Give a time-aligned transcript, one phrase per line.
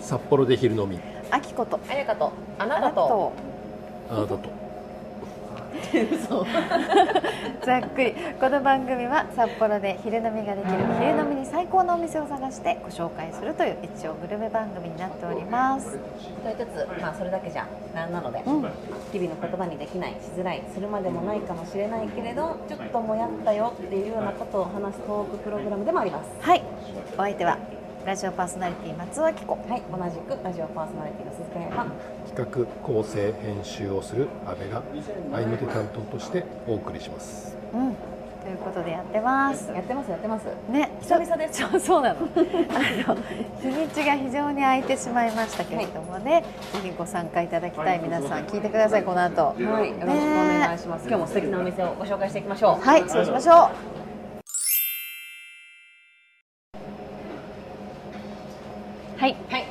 [0.00, 0.98] 札幌で昼飲み。
[1.30, 1.78] あきこと。
[1.88, 2.32] あやかと。
[2.58, 3.32] あなたたとと。
[4.10, 4.61] あなたと
[7.64, 8.14] ざっくり。
[8.40, 15.92] この番組は札幌で昼飲みができる昼飲みに最高のお店を探してご紹介するという一応グルメ番組になっております。
[15.92, 15.98] と
[16.48, 18.62] りつつまあそれだけじゃなんなので、うん。
[19.12, 26.30] 日々の言葉にできないしづらいするまでもないかもしれないけれどちょっともやったよっていうようなことを話すトークプログラムでもあります。
[26.40, 26.62] はい。
[27.14, 27.56] お相手は
[28.04, 29.52] ラジオパーソナリティ松尾明子。
[29.68, 29.82] はい。
[29.90, 31.86] 同じくラジオパーソナリティの鈴木彩香
[32.34, 34.82] 企画構成編集をする阿部が
[35.32, 37.54] 合いの手担当としてお送りします。
[37.74, 37.94] うん。
[38.42, 39.70] ということでやってます。
[39.70, 40.46] やってますやってます。
[40.70, 40.90] ね。
[41.02, 41.58] 久々です。
[41.58, 42.20] ちょそうなの。
[42.34, 43.16] あの
[43.60, 49.48] 日にちが非常に空いてしまいましたけれどもね、ぜひご参加いただきたい皆さん聞いてくださいこの後。
[49.48, 50.06] はいよろしくお
[50.58, 52.84] 願いします、今日も素敵なお店をご紹介していきましょう。
[52.84, 53.56] はいそうしましょう。
[59.20, 59.36] はい。
[59.50, 59.64] はい。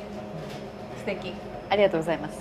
[0.96, 1.34] 素敵
[1.72, 2.34] ありがとうございます。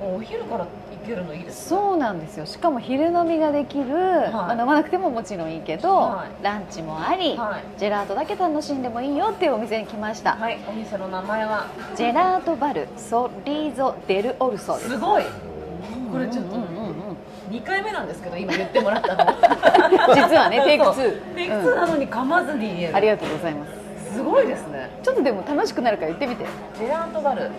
[0.00, 2.46] お昼から行けるのいいですそうなんですよ。
[2.46, 3.84] しかも昼飲みができる、
[4.32, 6.42] まあ飲まなくてももちろんいいけど、はい。
[6.42, 7.78] ランチもあり、はい。
[7.78, 10.58] ジェラートだけ楽しんでもいいよっていうお店に来ました、はい。
[10.66, 11.66] お店の名前は？
[11.94, 14.88] ジェラートバルソリーゾ・デル・オルソです。
[14.88, 15.24] すごい。
[16.10, 16.94] これちょっとうんうんうんうん。
[17.50, 19.24] 2回目なんですけど今言ってもらったの。
[20.16, 24.14] 実はねテイク2そうテイク2なのに噛まずに言える、ありがとうございます。
[24.14, 24.90] すごいですね。
[25.02, 26.46] ちょっとでも楽しくなるから言ってみて。
[26.78, 27.50] ジェラートバル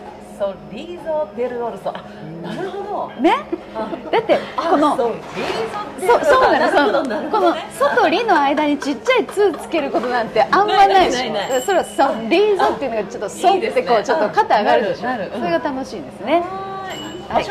[0.44, 1.90] ソリーゾ・デル・オルソ。
[1.90, 2.04] あ
[2.42, 3.22] なるほど。
[3.22, 3.34] ね？
[3.74, 5.16] あだってこのそう
[6.02, 7.04] そそうなのこの。
[7.04, 16.42] なるほどね「ソ」と「リ」の間にちっちゃい「つ」つけることなんてあんまないでしょそれは「ソ」「リ」ゾっていうのがちょっと「ソ」ってこうちょっと肩上がるでしょそれが楽しいですね。
[16.42, 17.46] はーい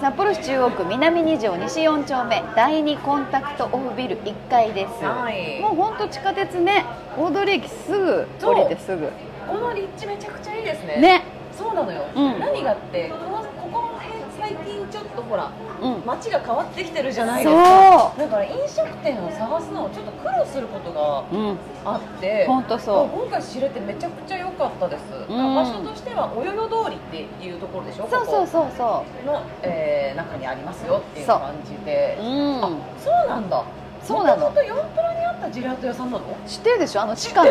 [0.00, 2.40] 札幌市中央区南2条西4丁目。
[2.54, 5.60] 第2コンタクトオフビル1階です、はい。
[5.60, 6.84] もう本当地下鉄ね。
[7.18, 9.10] 大通駅すぐ降りてすぐ。
[9.48, 11.00] この立地めちゃくちゃいいですね。
[11.00, 11.37] ね
[11.78, 12.40] なのよ、うん。
[12.40, 15.50] 何がってこのここの辺最近ちょっとほら
[15.80, 16.02] うん。
[16.06, 18.12] 街が変わってきてるじゃないそですか。
[18.16, 18.20] う。
[18.20, 25.02] だから飲食店を探すのをちょっと苦労することがうんあって本当そう今回知れてめちゃくちゃ良かったです、
[25.32, 28.66] ん場所としてはおよよ通りっていうところでしょそうそううそう。
[28.76, 28.82] そ
[29.26, 32.18] の、えー中にありますよっていうそう感じで。
[32.20, 32.64] ううん。
[32.64, 33.62] あそうなんだ。
[34.02, 34.48] そうなの。
[34.50, 36.24] もともと4プラにあったジェラート屋さんなの？
[36.46, 37.02] 知ってるでしょ？
[37.02, 37.44] あの地下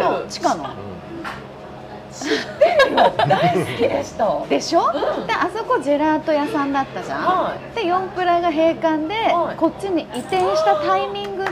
[2.18, 2.28] 知っ
[2.60, 5.28] てるの地下の大好きでしたでしょ、うん。
[5.28, 7.76] であそこジェラート屋さんだったじゃん、はい。
[7.76, 9.58] で4プラが閉館で、はい。
[9.58, 11.52] こっちに移転したタイミングで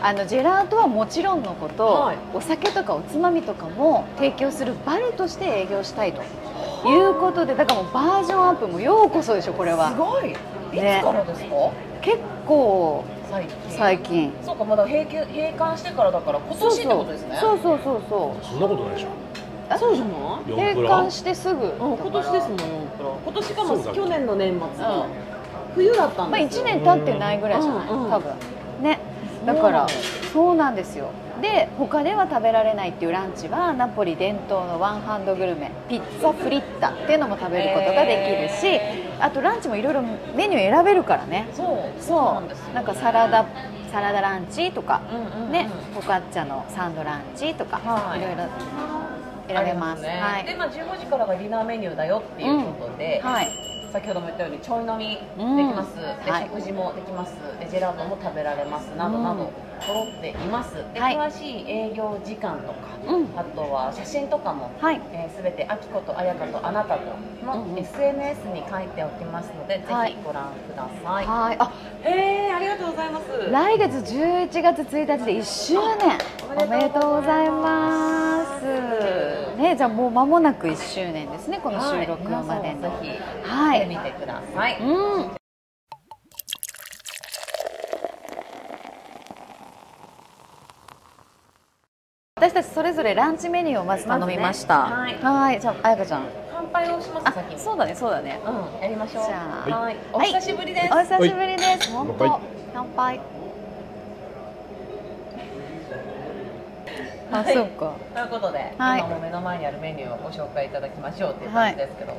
[0.00, 2.16] あのジェラートはもちろんのこと、はい。
[2.32, 6.22] お酒とかおつまみとかも提供するバルとして営業したいと
[6.88, 10.30] いうことでだからもうバージョンアップもようこそでしょこれすはごい。
[10.30, 10.34] い
[10.70, 11.46] つねからですか、
[12.02, 13.56] 結構最近。
[13.70, 14.32] 最近。
[14.42, 17.36] そうかまだ閉館してからだから今年ってことですね。
[17.40, 17.58] そう。
[17.62, 18.44] そうそうそう。
[18.44, 19.08] そんなことないでしょ
[19.76, 20.88] そうじゃない？4プラ？
[20.88, 22.58] 閉館してすぐ、うん、今年ですもん
[23.24, 25.74] 今年かもそうだ去年の年末か、うん。
[25.74, 28.32] 冬だったんまあ、ですよ、1年経ってないぐらいじゃない、うんうん多分。
[28.82, 28.98] ね。
[29.44, 29.98] だからそう
[30.32, 31.10] そうなんですよ。
[31.40, 40.02] で他では食べられないっていうランチはナポリ伝統のワンハンドグルメピッツァフリッタっていうのも食べることができるし、へあとランチもいろいろ
[40.34, 41.48] メニュー選べるからね。
[41.52, 41.66] そう。
[42.02, 42.02] そう。
[42.02, 42.74] そうなんですよ。
[42.74, 43.46] なんかサラダ
[43.90, 45.52] サラダランチとか、うんうんうん。
[45.52, 48.20] ねフォカッチャのサンドランチとか、はい。
[48.20, 48.44] いろいろ
[49.48, 50.02] 選べます。
[50.02, 50.20] ね。
[50.20, 50.44] はい。
[50.44, 53.48] で、まあ、15時からがディナーメニューだよっていうことで、はい。
[53.92, 56.48] 先ほども言ったようにちょい飲みできます、ではい。
[56.52, 57.34] 食事もできます。
[57.58, 58.84] でジェラートも食べられます。
[58.96, 59.50] などなど
[59.88, 60.74] 揃っています。
[60.92, 61.16] で、はい。
[61.16, 62.74] 詳しい営業時間とか、
[63.08, 63.38] うん。
[63.38, 65.00] あとは写真とかもはい。
[65.12, 67.78] えー、全てあきことあやかとあなたとのうんうん。
[67.78, 70.12] SNS に書いておきますので、はい。
[70.12, 71.26] ぜひご覧ください。
[71.26, 71.56] はい。
[71.58, 71.72] あ
[72.04, 73.50] へえ、ありがとうございます。
[73.50, 76.18] 来月11月1日で1周年。
[76.54, 78.64] おめでとうございます。
[79.56, 82.90] ねじゃあもう間もなく1周年ですねこの収録までの。
[82.90, 83.78] はい。
[83.80, 83.86] はい。
[83.86, 84.78] 見てください。
[84.82, 85.38] うん
[92.38, 94.86] 私たちそれぞれランチメニューをまず頼みました。
[94.88, 95.28] まずね。
[95.28, 95.60] はい。
[95.60, 96.22] じゃああやかちゃん。
[96.52, 97.64] 乾杯をします。
[97.64, 98.38] そうだねそうだね。
[98.46, 99.24] うん、やりましょう。
[99.24, 99.96] じゃあはい。
[100.12, 100.86] お久しぶりです。
[100.92, 101.90] お久しぶりです。
[101.90, 102.40] 本当乾杯
[102.72, 103.20] 乾杯。
[107.32, 107.54] あはい。
[107.54, 107.94] そうか。
[108.14, 109.00] ということで、はい。
[109.00, 112.14] 今も目の前にあるメニューをご紹介いただきましょうっていう感じですけど、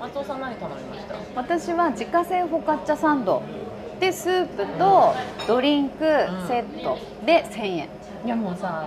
[0.00, 1.14] 松尾さん何頼みました？
[1.34, 3.42] 私は自家製フォカッチャサンド
[4.00, 5.14] でスープと
[5.46, 5.98] ドリンク
[6.48, 7.88] セットで1000円。
[8.24, 8.86] いやもうさ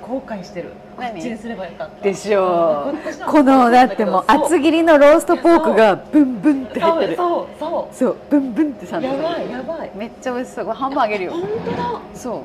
[0.00, 0.70] 後悔してる。
[0.96, 1.20] こ何？
[1.20, 2.02] っちにすればよかった。
[2.02, 3.30] でしょう。
[3.30, 7.16] このだってもう厚切りのローストポークがブンブンって入ってる。
[7.16, 9.90] そうそそうブンブンってうさやばいやばい。
[9.94, 10.64] めっちゃ美味しそう。
[10.64, 11.32] これ半分あげるよ。
[11.32, 12.00] 本当だ。
[12.14, 12.40] そう。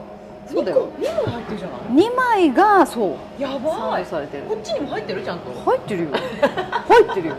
[0.51, 0.89] そうだよ。
[0.99, 1.29] 2個？
[1.31, 3.41] 入ってるじゃない？2枚がそう。
[3.41, 4.43] やサばいされてる。
[4.43, 5.53] こっちにも入ってるちゃんと。
[5.53, 6.09] 入ってるよ。
[6.11, 7.35] 入ってるよ、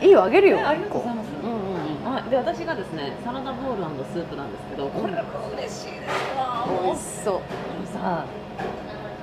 [0.00, 0.04] うん。
[0.04, 0.58] いいよあげるよ。
[0.58, 1.23] えありがとうございます
[2.14, 3.82] うんうんうんあで私がですねサラダボール
[4.12, 5.18] スープなんですけどこれも
[5.56, 6.66] 嬉しいですわ。
[6.84, 7.40] 美味しそう。
[7.92, 8.24] さ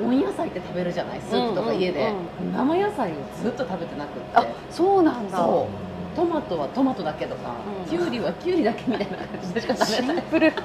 [0.03, 1.21] 温野菜って食べるじゃない？
[1.21, 2.11] スープとか家で、
[2.41, 4.35] うん生野菜をずっと食べてなくって。
[4.35, 5.37] あそうなんだ。
[5.37, 6.15] そう。
[6.15, 7.53] トマトはトマトだけとか、
[7.85, 7.89] うん。
[7.89, 10.15] きゅうりはきゅうりだけみたいな感じでしか食べない。
[10.17, 10.51] シンプル。
[10.51, 10.55] で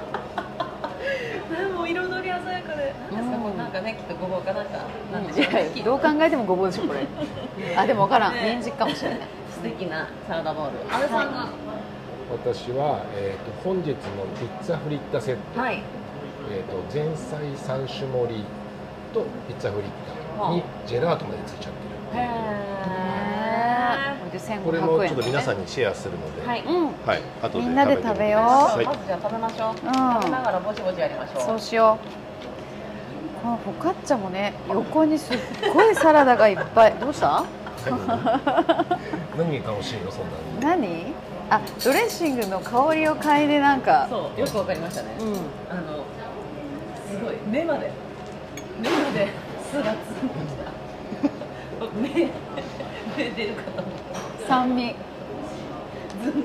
[1.73, 2.93] も彩り鮮やかで。
[3.13, 3.21] なん。
[3.21, 4.71] ですか、これなんかねきっとごぼうかなんか
[5.13, 5.49] なんでしょ
[5.81, 7.05] うどう考えてもごぼうでしょこれ。
[7.77, 8.33] あでも分からん。
[8.33, 8.57] ね。
[8.59, 9.19] 人参かもしれない。
[9.53, 10.93] 素敵なサラダボウル。
[10.93, 11.47] 安倍さんが
[12.31, 13.95] 私は、えー、と本日の
[14.39, 15.81] ピッツァフリッタセット、はい。
[16.51, 18.43] えー、と前菜3種盛り
[19.13, 19.91] とピッツァフリッ
[20.37, 21.79] タにジェラートまでついちゃって
[22.15, 22.23] る。
[22.23, 22.27] へ
[24.19, 26.63] これで1500円これもちょっと皆さんにシェアするので、はい。
[26.63, 26.85] うん。
[27.05, 28.41] はい、後でみんなで食べよう。
[28.41, 28.85] はい。
[28.85, 29.75] まずじゃあ食べましょう、ん。
[29.77, 29.83] 食
[30.25, 31.41] べながらぼちぼちやりましょう。
[31.41, 33.41] そうしよう。
[33.41, 35.37] このフォカッチャもね横にすっ
[35.73, 36.93] ごいサラダがいっぱい。
[36.99, 37.45] どうした
[37.85, 38.07] 何？
[39.37, 40.11] 何が楽しいの？
[40.11, 41.26] そんなに何？
[41.49, 44.07] あドレッシングの香りを嗅いでなんか。
[44.09, 45.27] そうよくわかりましたね、うん。
[45.69, 46.03] あの
[47.09, 47.89] すごい目まで。
[48.81, 49.29] 目まで
[49.71, 50.71] 酢がつんできた。
[51.95, 52.09] 目
[53.17, 53.93] 目出るかと思っ
[54.41, 54.47] た。
[54.47, 54.95] 酸味。
[56.23, 56.39] ズンって。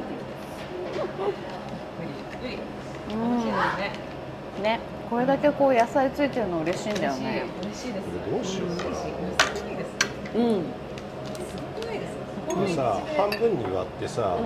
[2.44, 3.31] ういうん。
[3.31, 4.62] 美味しいですね。
[4.62, 4.81] ね。
[5.10, 7.44] これだけこう野菜ついてるの嬉しいんだよね。
[7.62, 8.06] 嬉しいです。
[8.31, 8.76] どうしよう。
[8.76, 10.62] かなうん。
[10.62, 11.56] す
[11.87, 12.12] ごいです。
[12.49, 14.43] これさ半分に割ってさ、う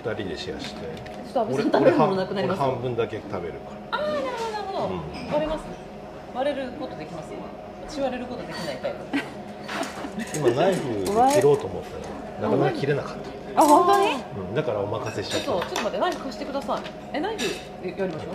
[0.00, 0.80] 二人でシェアして。
[0.80, 2.60] ちょっと安倍さん食べるものなくなります。
[2.62, 3.58] 俺半分だけ食べるか
[3.92, 5.00] ああなるほどなるほど、うん。
[5.28, 5.64] 割れます
[6.34, 7.32] 割れることできます
[7.86, 9.16] 私割れることできないタイプ。
[9.16, 9.22] ら
[10.48, 13.16] 今ナイフで切ろうと思ったらなかなか切れなかっ
[13.54, 14.06] た、あ本当に？
[14.48, 15.46] うん、だからお任せしちゃった。
[15.46, 16.80] ちょっとちょっと待ってナイフ貸してください。
[17.12, 17.44] えナイフ
[17.86, 18.30] やりましょう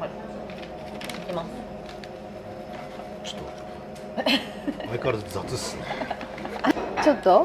[0.00, 0.10] はい。
[0.10, 1.44] いきま
[3.24, 3.32] す。
[3.32, 3.50] ちょっと
[4.22, 5.82] 相変わらず雑っすね
[7.02, 7.44] ちょっと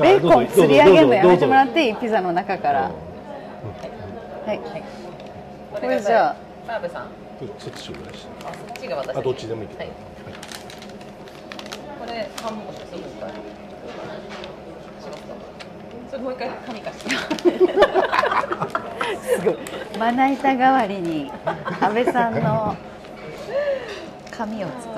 [0.00, 1.94] ベーコン釣り上げるのやめてもらっていい？
[1.96, 2.82] ピザの中から。
[2.82, 2.90] は
[4.46, 4.48] い。
[4.48, 4.60] はい
[5.72, 6.36] これじゃあ。
[6.66, 7.02] 澤部さん。
[7.04, 7.08] うん
[7.58, 8.32] そっちちょうだいして。
[8.46, 9.68] あそっちが私あどっちでもいい。
[9.76, 9.88] はい。
[12.00, 13.14] これ半分こすぐです。
[16.10, 17.10] それもう一回紙貸して。
[19.38, 19.56] すごい。
[19.98, 21.30] まな板代わりに
[21.80, 22.74] 安倍さんの
[24.30, 24.92] 紙を使う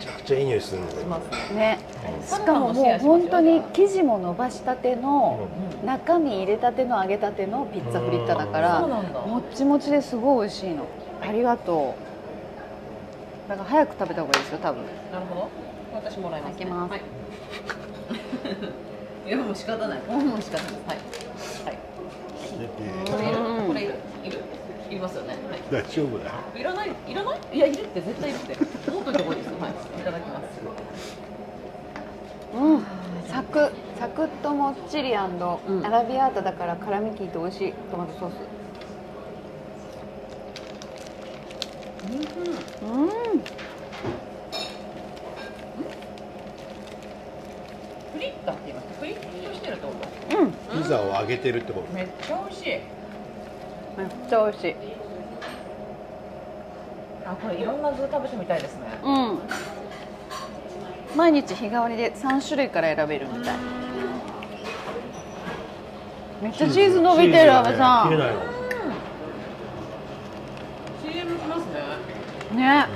[0.00, 1.02] ちゃくちゃいい匂いするんだよ
[1.54, 1.78] ね。
[2.26, 5.48] しかももう本当に生地も伸ばしたての
[5.84, 10.86] 中身入れたての揚げたてのピッツァフリッタだからもっちもちですごい美味しいの。
[11.22, 11.94] ありがと
[13.46, 13.48] う。
[13.48, 14.82] だから早く食べた方がいいですよ多分。
[15.12, 15.48] なるほど。
[15.94, 16.90] 私もらいます、ね、いきます。
[16.90, 17.02] はい。
[19.28, 19.98] いやもう仕方ない。
[20.00, 20.72] もう仕方ない。
[20.86, 20.98] はい。
[21.64, 21.78] はい。
[23.10, 23.40] これいる。
[23.40, 23.94] うんこれいる。
[24.24, 24.43] いる
[24.94, 25.34] いりますよね。
[25.34, 25.36] は
[25.70, 26.30] 大丈夫だよ。
[26.54, 26.90] いいらない？
[27.08, 27.40] いらない？
[27.52, 28.56] いやいるって絶対いるって。
[28.90, 29.58] 持っといた方がいいですよ。
[29.60, 29.70] はい。
[29.72, 29.74] い
[30.04, 30.44] ただきます。
[32.54, 32.84] うん。
[33.28, 35.38] サクサクッともっちりアん。
[35.38, 38.34] ラビアータだから辛み効いて美味しいトマトソース。
[42.82, 43.08] うん。
[48.12, 48.86] フリッタって言います？
[49.00, 49.92] フリットしてるってこ
[50.30, 50.38] と？
[50.38, 50.52] うん。
[50.82, 51.92] ピザを揚げてるってこと？
[51.92, 52.78] めっちゃ美味しい
[53.96, 54.74] めっちゃ美味しい。
[57.26, 58.80] あこれいろんな具食べてみたいですね。
[59.02, 59.38] うん。
[61.16, 63.56] 毎日日替わりで3種類から選べるみたい。
[66.42, 68.08] めっちゃチーズ伸びてる阿部さん。
[68.08, 68.40] 切れないの。
[71.02, 71.60] CM きます
[72.52, 72.56] ね。
[72.56, 72.86] ね。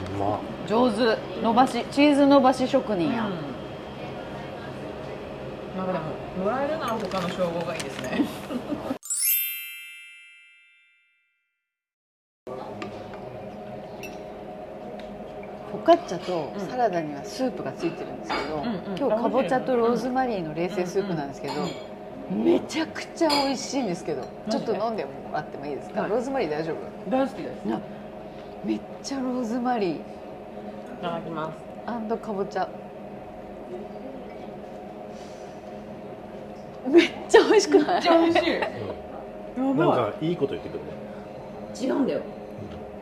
[0.68, 1.38] 上手。
[1.42, 3.22] 伸ばしチーズ伸ばし職人や、
[5.76, 6.04] なんかでも
[6.44, 8.22] もらえるなら他の称号がいいですね
[15.88, 18.98] カッチャとサラダにはスープがついてるんですけど、んうん。
[18.98, 21.54] 今日かぼちゃとローズマリーの冷製スープなんですけど、
[22.30, 27.10] めちゃくちゃ美味しいんですけどちょっと飲んでもらってもいいですか、はいローズマリー大丈夫？
[27.10, 27.64] 大好きです。
[28.66, 30.00] めっちゃローズマリー。
[31.00, 31.50] ただきま
[31.86, 32.16] す。
[32.18, 32.68] かぼちゃ。
[36.86, 37.94] めっちゃ美味しくない？
[37.94, 38.60] めっちゃ美味しい。
[39.56, 39.76] うん。
[39.78, 40.90] なんかいいこと言ってくるね。
[41.80, 42.20] 違うんだよ。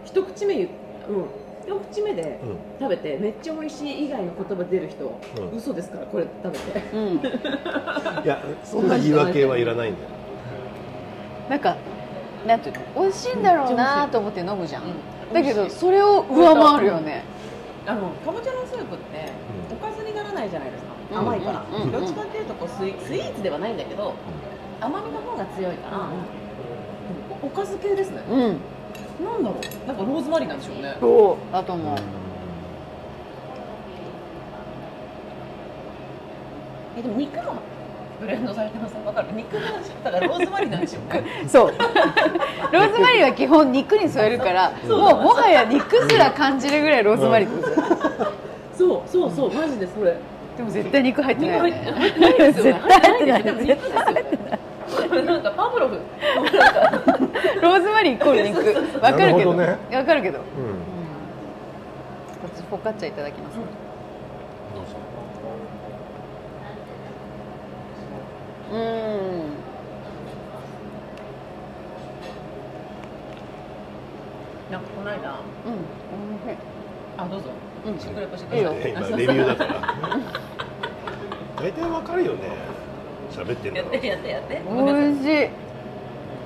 [0.05, 0.69] 一口目言う
[1.09, 1.25] うん
[1.67, 2.57] 一口目でうん。
[2.81, 5.57] 食べてめっちゃ美味しい以外の言葉出る人、うん。
[5.57, 6.83] 嘘ですからこれ食べて。
[6.95, 7.17] うん。
[8.25, 10.09] いやそんな言い訳はいらないんだよ。
[11.51, 11.77] なんか
[12.47, 13.03] なんていうの？
[13.03, 14.87] 美味しいんだろうなと思って飲むじゃん、う
[15.31, 15.35] ん。
[15.35, 17.25] だけどそれを上回るよね。
[17.87, 19.33] あのかぼちゃのスープって
[19.71, 19.77] うん。
[19.77, 21.19] おかずにならないじゃないですか、うん。
[21.19, 24.15] 甘いから、うんうんどっちかっていうとこうスイスイーツではないんだけど
[24.81, 26.09] 甘みの方が強いから、
[27.43, 28.57] おおかず系ですね、うん
[29.25, 29.87] なんだろう。
[29.87, 30.97] なんかローズマリーなんでしょうね。
[31.01, 31.97] そうだと思う。
[36.99, 37.55] えでも肉が
[38.21, 38.95] ブレンドされてます。
[39.05, 39.29] わかる。
[39.35, 39.61] 肉が
[40.05, 41.25] だからローズマリーなんでしょうね。
[41.49, 41.75] そう。
[42.73, 47.85] ローズマリーは基本肉に添えるからもうもはや肉すら感じるぐらいローズマリーってこ
[48.25, 48.25] と
[48.77, 49.03] そう。
[49.07, 49.31] そう。
[49.31, 49.55] そう。
[49.55, 50.17] マジでそれ。
[50.57, 51.93] でも絶対肉入って肉ないよね。
[51.99, 52.53] 入って入ってない。
[52.53, 52.83] ですよね
[53.67, 54.59] 絶対入ってない。
[55.27, 55.99] なんかパブロフ
[57.63, 59.01] ローズマリーイコール肉。
[59.01, 59.55] わかるけど。
[59.55, 59.97] なるほどね。
[59.97, 60.39] わかるけど。
[60.39, 60.45] うん。
[62.43, 64.91] 私フォカッチャいただきます、どうぞ。
[68.73, 68.81] うん。
[74.71, 75.17] なんかこの間。
[75.17, 75.25] うん。
[75.25, 76.59] おいしい。
[77.17, 77.51] あどうぞ。
[77.87, 77.99] うん。
[77.99, 78.61] 食レポしてい。
[78.61, 78.73] いよ。
[78.73, 79.81] 今レビューだから。
[81.57, 82.77] 大体わかるよね。
[83.31, 84.63] 喋ってんだろやってやってやって。
[84.69, 85.66] 美味しい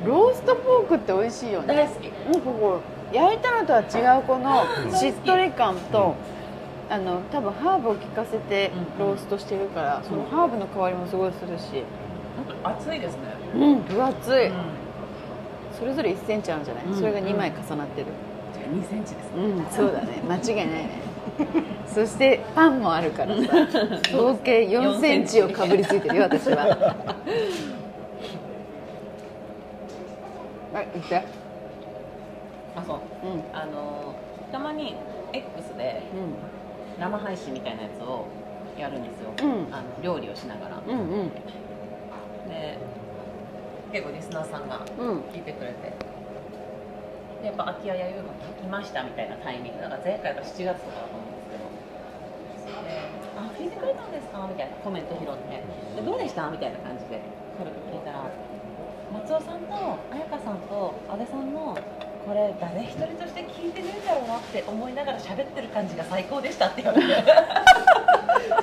[0.04, 1.74] ローストポークって美味しいよね。
[1.74, 2.08] 大好き。
[2.40, 2.80] こ
[3.12, 4.64] う焼いたのとは違うこの
[4.96, 6.14] しっとり感と、
[6.88, 9.08] あの多分ハーブを効かせてうん。
[9.08, 11.84] ローストしてるから、そのハーブの香りもすごいするし。
[12.46, 13.20] 本当熱いですね。
[13.54, 14.54] うん分厚い、うん。
[15.78, 16.94] それぞれ1センチあるんじゃない、うん。
[16.94, 18.06] それが2枚重なってる。
[18.54, 19.44] じゃあ2センチですね。
[19.44, 20.22] うん、そうだね。
[20.28, 20.90] 間違いないね。
[21.86, 23.42] そしてパンもあるからさ。
[24.16, 26.94] 合計4センチをかぶりついてるよ私は
[30.80, 31.22] はい言って。
[32.74, 33.26] あそう。
[33.26, 33.44] うん。
[33.52, 34.14] あの
[34.50, 34.94] たまに
[35.32, 36.02] X で
[36.96, 38.28] 生配信みたいなやつを
[38.76, 39.68] やるんですよ、うん。
[39.74, 40.82] あの料理をしながら。
[40.86, 41.30] うんうん。
[42.46, 42.78] で
[43.92, 45.20] 結構リスナーさんがうん。
[45.32, 45.92] 聞いてくれて。
[47.40, 48.28] でやっぱ空き家や遊具
[48.60, 49.80] 来ましたみたいなタイミング。
[49.80, 51.29] だから前回が7月とかだと思う。
[51.29, 51.29] んですけどで
[53.36, 55.62] 「あ聞いてくれたんですか?」みたいなコメント拾って
[55.96, 57.20] 「でどうでした?」みたいな感じで
[57.58, 58.24] 軽く聞いたら
[59.12, 59.74] 松尾さんと
[60.10, 61.76] 彩香さんと阿部さんの
[62.26, 67.24] これ誰一人として聞いてねえんだろうなって思いながら喋ってる感じが最高でしたって言われて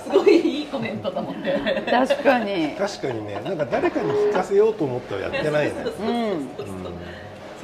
[0.04, 1.52] すごいいいコメントと思って
[1.90, 2.70] 確かに。
[2.78, 3.42] 確かにね。
[3.44, 5.72] なんか誰かに聞かせようと思ってはやってないね。
[5.72, 6.68] うんそう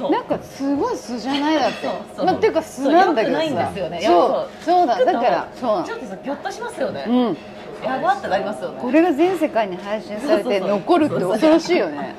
[0.00, 1.86] なんかすごい素じゃないだって。
[1.86, 2.26] そうそう。
[2.26, 3.42] まあ、っていうか素なんだけどさ。
[3.42, 4.00] そう良くないんですよね。
[4.02, 4.64] そう。
[4.64, 5.04] そうだ。
[5.04, 7.36] だからそうなちょっとさギョッとしますよね、のうん。
[7.84, 8.80] やばってなりますよね。
[8.80, 12.14] これが全世界に配信されて残るって恐ろしいよね。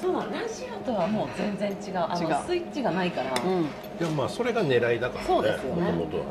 [0.00, 1.98] そうラジオとはもう全然違う。
[1.98, 2.36] あの違う。
[2.46, 3.62] スイッチがないから、うん。
[3.62, 3.66] い
[4.00, 5.26] やまあそれが狙いだからね。
[5.26, 5.92] そうですよね。
[5.92, 6.30] もともとはね。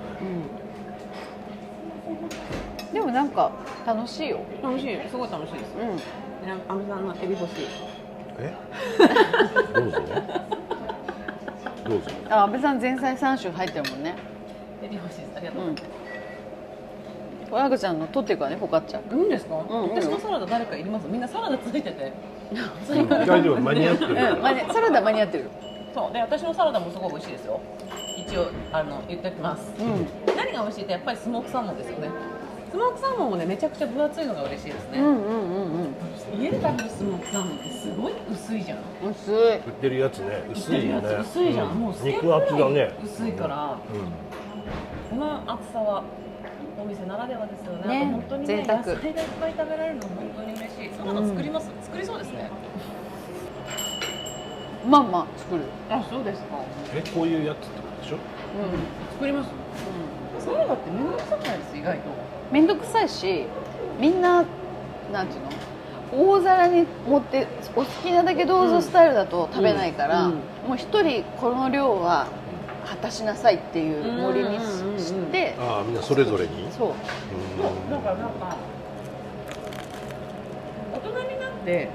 [2.90, 2.94] うん。
[2.94, 3.52] でもなんか
[3.86, 4.40] 楽しいよ。
[4.64, 4.98] 楽しい。
[5.10, 5.76] すごい楽しいです。
[5.80, 5.96] うん。
[5.96, 6.04] ね
[6.68, 7.52] あみさんのエビ干し
[8.42, 8.54] え？
[9.74, 10.00] どうぞ。
[11.88, 12.10] どうぞ。
[12.30, 14.16] あ安倍さん前菜3種入ってるもんね。
[14.84, 15.64] エビ干しですありがとう。
[15.64, 15.76] うん。
[15.76, 15.90] ござい
[17.50, 19.00] これ赤ちゃんの取っていくわねフォカッチャ。
[19.00, 21.08] いいんですか、うん私のサラダ誰かいります？
[21.08, 22.14] みんなサラダついてて。
[22.52, 23.10] うん。
[23.10, 23.60] 大丈夫？
[23.60, 24.14] 間に合ってる？
[24.14, 25.50] うん、サラダ間に合ってる。
[25.94, 26.14] そう。
[26.14, 27.60] で私のサラダもすごい美味しいですよ。
[28.18, 29.74] 一応あの言っておきます。
[29.80, 30.08] うん。
[30.36, 32.10] 何が美味しいってやっぱりスモークサーモンですよね
[32.72, 35.16] スモークサーモンもねめちゃくちゃ分厚いのが嬉しいですね、うんうんう
[35.86, 35.90] ん
[36.40, 38.78] 家で食べるスモークサーモンってすごい薄いじゃん。
[39.04, 40.44] うん薄い売ってるやつね。
[40.54, 41.16] 薄いよね。
[41.22, 41.80] 薄いじゃん、うん。
[41.80, 42.92] もう肉厚だね。
[43.04, 43.78] 薄いから、
[45.10, 46.04] この厚さは
[46.80, 48.06] お店ならではですよね。
[48.12, 48.78] 本当にね贅沢。
[48.80, 50.92] 野菜がいっぱい食べられるの本当に嬉しい。
[50.96, 52.52] サラダ作ります、作りそうですね。
[54.88, 55.64] まあまあ作る。
[55.90, 56.48] あそうですか。
[56.94, 58.16] えこういうやつってことでしょ？
[58.16, 58.22] うん。
[59.16, 59.50] 作ります
[60.52, 62.04] サラダって面倒くさくないです意外と。
[62.52, 63.46] 面倒くさいし
[64.00, 64.44] みんな
[65.14, 65.50] なんていうの？
[66.12, 72.28] 大皿に持ってお好きなだけどうぞスタイルだと食べないから、うんうんもう一人この量は
[72.86, 74.60] 果たしなさいっていう森に
[75.00, 76.68] してああみんなそれぞれに？
[76.72, 76.88] そう。
[76.90, 76.96] うん
[77.58, 77.92] そう。
[77.92, 78.56] だからなんか
[80.94, 81.90] 大人になって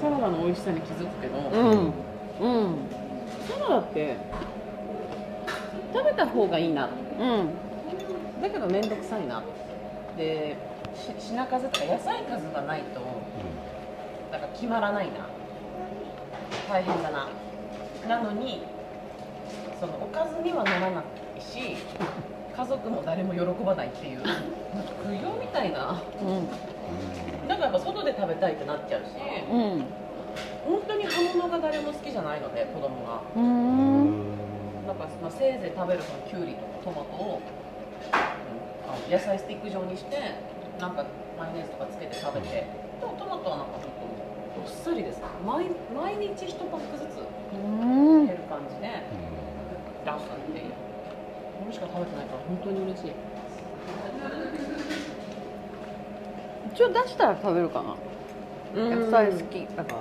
[0.00, 1.92] サラダの美味しさに気づくけど、うん。
[2.40, 2.76] うん。
[3.48, 4.16] サラダって
[5.92, 6.88] 食べた方がいいな。
[7.20, 7.50] うん。
[8.40, 9.42] だけど面倒くさいな。
[10.16, 10.56] で
[10.94, 13.00] し品数とか野菜数がないと
[14.30, 15.26] なんか決まらないな。
[16.68, 17.28] 大変だな。
[18.08, 18.62] なのに
[19.78, 21.02] そのおかずにはならな
[21.36, 21.76] いし
[22.56, 24.28] 家族も誰も喜ばないっていう苦
[25.16, 26.00] 行みたいな。
[26.20, 27.48] うん。
[27.48, 29.06] なんかやっぱ外で食べたいってなっちゃうし
[29.50, 29.84] うん。
[30.64, 33.20] 本当に葉物が誰も好きじゃないので子供が。
[33.36, 34.11] ううんん
[34.86, 37.40] なんか、まあ、せいぜい食べるそのきゅうりとかトマトを、
[39.08, 40.16] 野菜スティック状にして
[40.80, 41.04] なんか
[41.38, 42.66] マヨネーズとかつけて食べて、
[43.00, 43.92] でもトマトはなんかちょっ
[44.66, 45.20] とつりです。
[45.46, 47.22] 毎毎日1パックずつ
[47.54, 49.02] うん減る感じで
[50.04, 50.70] 出すっていう。
[50.72, 53.12] これしか食べてないから本当に嬉しい。
[56.74, 57.94] 一応出したら食べるかな。
[58.74, 59.98] 野菜好きだから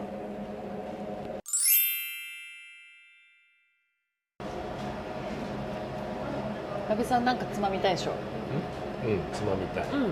[6.91, 8.11] 矢部さんなんかつまみたいでしょ？
[9.05, 9.19] うん。
[9.33, 9.89] つまみたい。
[9.93, 10.11] うんうん。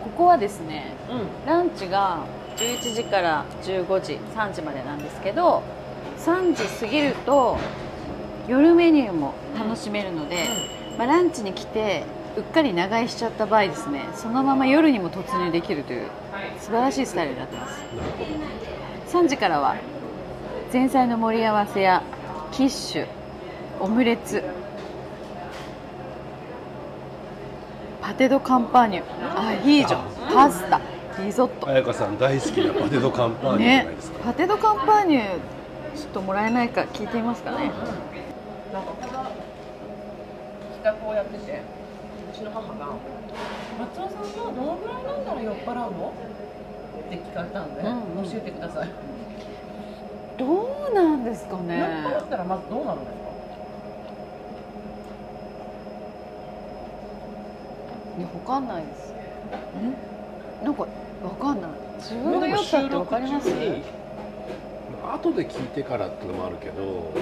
[0.00, 1.46] ここはですねうん。
[1.46, 2.20] ランチが
[2.56, 5.62] 11時から15時3時までなんですけど
[6.18, 7.58] 3時過ぎると
[8.46, 10.46] 夜メニューも楽しめるので、
[10.98, 12.04] まあ、ランチに来て
[12.36, 16.08] うっかり長居しちゃった場合ですねそのまま夜にも突入できるという
[16.60, 17.80] 素晴らしいスタイルになってます。
[17.96, 18.24] なるほ
[19.12, 19.20] ど。
[19.24, 19.76] 3時からは
[20.72, 22.02] 前菜の盛り合わせや
[22.52, 23.06] キッシュ
[23.80, 24.44] オムレツ
[28.02, 29.04] パテ・ド・カンパーニュ。
[29.38, 30.80] アヒージョパスタ。
[31.22, 31.68] リゾット。
[31.68, 35.22] 彩香さん大好きなパテ・ド・カンパーニュじゃねないですか、パテ・ド・カンパーニュ
[35.94, 37.70] ちょっともらえないか聞いてみますかね。
[38.72, 38.92] なんか
[40.82, 41.62] 企画をやってて
[42.32, 42.86] うちの母が
[43.78, 46.12] 「松尾さんはどのぐらい飲んだら酔っ払うの?」
[47.06, 48.24] って聞かれたんで、うんうん。
[48.28, 48.88] 教えてください、
[50.38, 50.44] ど
[50.90, 53.22] うなんですか酔っね払ったらまずどうなるんですか
[58.11, 59.14] いやわかんないです。
[60.64, 60.88] なんかわ
[61.36, 61.70] かんない。
[61.98, 63.50] 自分が酔ったってわかります？
[65.04, 67.12] 後で聞いてからっていうのもあるけど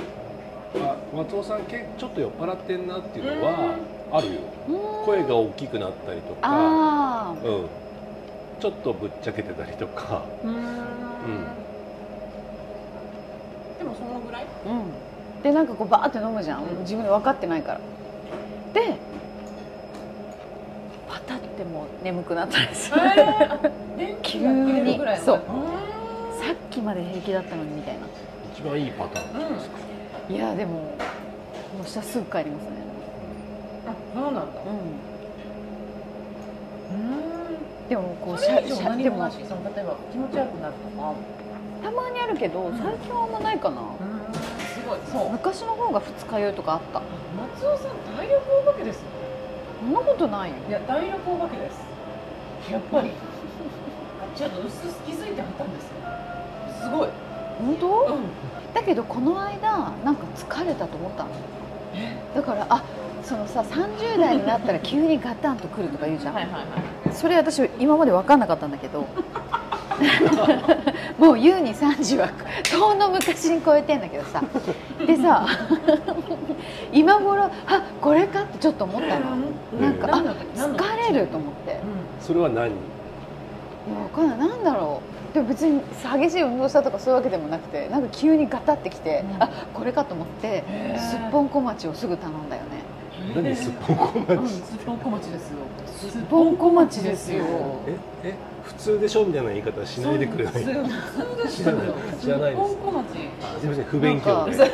[0.77, 3.77] あ松尾さんけちょっと酔っ払ってんなっていうのは
[4.13, 4.41] あるよ。
[4.69, 5.05] うん。
[5.07, 7.67] 声が大きくなったりとかうん。
[8.61, 10.23] ちょっとぶっちゃけてたりとか。
[10.45, 10.55] うん。
[10.55, 10.63] うん。
[13.79, 14.47] でもそのぐらい？
[14.67, 14.83] うん。
[15.43, 16.81] でなんかこうバーって飲むじゃん、うん。
[16.81, 17.81] 自分で分かってないから。
[18.75, 18.99] で
[21.11, 23.01] パタってもう眠くなったりする、
[24.23, 25.01] 急に。
[25.25, 25.37] そう。
[25.37, 25.41] う
[26.41, 28.01] さっきまで平気だったのにみたいな。
[28.55, 29.79] 一番いいパターンですか、
[30.29, 30.89] いやでもも
[31.83, 32.71] うしたらすぐ帰りますね。
[32.71, 32.81] ん
[33.91, 34.41] あそうなんだ。
[36.93, 36.95] う
[37.87, 37.89] ん。
[37.89, 39.27] でもこうそれ以上しゃでも。
[39.27, 39.33] 例
[39.83, 41.13] えば気持ち悪くなるとか。
[41.83, 43.83] たまにあるけど最近はあんまないかな、
[44.75, 44.99] すごい。
[45.11, 45.31] そう。
[45.33, 47.03] 昔の方が二日酔いとかあった。
[47.59, 49.20] 松尾さん体力お化けですよ
[49.81, 50.51] そんなことない？
[50.51, 51.81] よいや体力お化けです。
[52.71, 53.11] やっぱり。
[54.37, 55.95] ちょっと薄々気づいてはったんですよ。
[56.83, 57.09] すごい。
[57.59, 58.23] 本当、うん。
[58.75, 61.31] だけどこの間なんか疲れたと思ったの。
[62.35, 62.85] だからあ
[63.23, 66.61] そのさ30代になったら急にガタンとくるとか言うじゃん、はいはいは
[67.11, 67.13] い。
[67.13, 69.07] それ私今まで分かんなかったんだけど
[71.21, 72.31] もう優に30は
[72.65, 74.43] 遠の昔に超えてんだけどさ。
[75.07, 75.47] でさ
[76.95, 77.51] 今頃あ
[78.01, 78.41] これか？
[78.41, 79.37] ってちょっと思ったの。
[79.79, 81.73] なんかあ疲れると思って。
[81.73, 81.81] いや
[82.21, 82.71] それは何？
[84.15, 84.49] 分かんない。
[84.49, 85.35] なんだろう。
[85.35, 85.83] でも別に
[86.21, 89.43] 激しい運動したとかそういうわけでもなくてなんか急にガタってきて、うん。
[89.43, 90.65] あこれかと思って
[90.99, 92.80] すっぽん小町をすぐ頼んだよね
[93.35, 95.57] 何すっぽんこうん町すっぽん小町ですよ。
[95.87, 97.45] すっぽん小町ですよ。
[97.87, 100.55] ええ普通でしょみたいな言い方しないでくれない？
[100.55, 100.89] 普通普
[101.37, 101.73] 通ですよ。
[102.21, 102.57] 知らない。
[102.57, 102.77] ですす
[103.63, 104.71] みません不勉強で。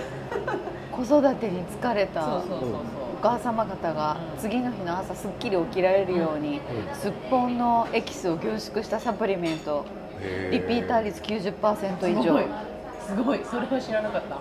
[0.93, 2.23] 子育てに疲れた。
[2.25, 2.71] そうそうそうそう。
[3.19, 6.61] お母様方がうん次の日の朝すっきり起きられるように、
[6.95, 7.59] すっぽん。
[7.59, 9.85] のエキスを凝縮したサプリメント。
[10.21, 12.23] へリピーター率90%以上。
[12.23, 12.45] すごい。
[13.07, 13.41] すごい。
[13.45, 14.37] それは知らなかった。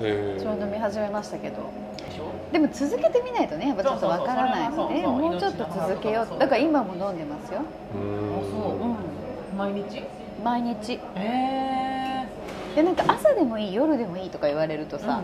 [0.00, 1.70] へちょうど見始めましたけど
[2.52, 6.38] でも続けてみないとねやっぱちょっとわからないのでもうちょっと続けよう。
[6.38, 7.60] だから今も飲んでますよ、
[7.94, 7.98] う。
[7.98, 9.58] ん。
[9.58, 10.02] 毎日？
[10.42, 10.92] 毎日。
[10.92, 12.13] へえ
[12.74, 13.74] でなんか朝でもいい？
[13.74, 14.30] 夜でもいい？
[14.30, 15.22] とか言われるとさ、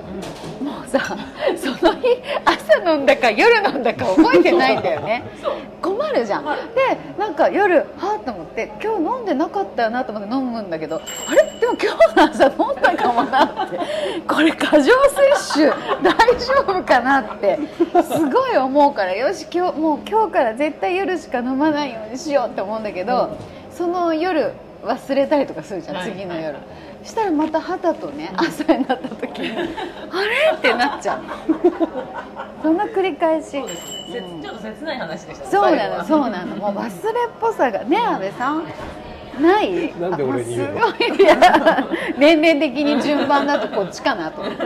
[0.61, 1.01] うんもうさ
[1.57, 5.25] その日朝飲んだか夜飲んだか覚えてないんだよね。
[5.83, 7.85] 困るじゃん、はいでなんか夜は
[8.17, 11.43] あと思って今日飲んでなかったよなと思って飲むんだけどあれ？
[11.61, 13.79] でも今日の朝飲んだかもなって。
[14.29, 15.67] これ過剰摂取
[16.03, 17.59] 大丈夫かなって
[18.05, 23.31] すごい思うからよし今日もう今日から絶対夜しか飲まないようにしようって思うんだけど、
[23.73, 24.53] その夜
[24.85, 26.55] 忘れたりとかするじゃん、はい次の夜、はい
[27.05, 30.57] したらまた肌とね朝になった時にあれ？
[30.57, 31.23] ってなっちゃう。
[32.63, 33.51] その繰り返し。
[33.51, 34.43] そうですね、せうん。
[34.43, 36.57] ちょっと切ない話でしたねそうなのそうのなの。
[36.57, 36.93] もう忘れっ
[37.41, 38.65] ぽさがね阿部さん
[39.41, 39.95] ない。
[39.99, 40.87] なんで俺に言うの？
[40.87, 41.17] あすごい。
[41.17, 41.87] いや
[42.19, 44.65] 年齢的に順番だとこっちかなと思って。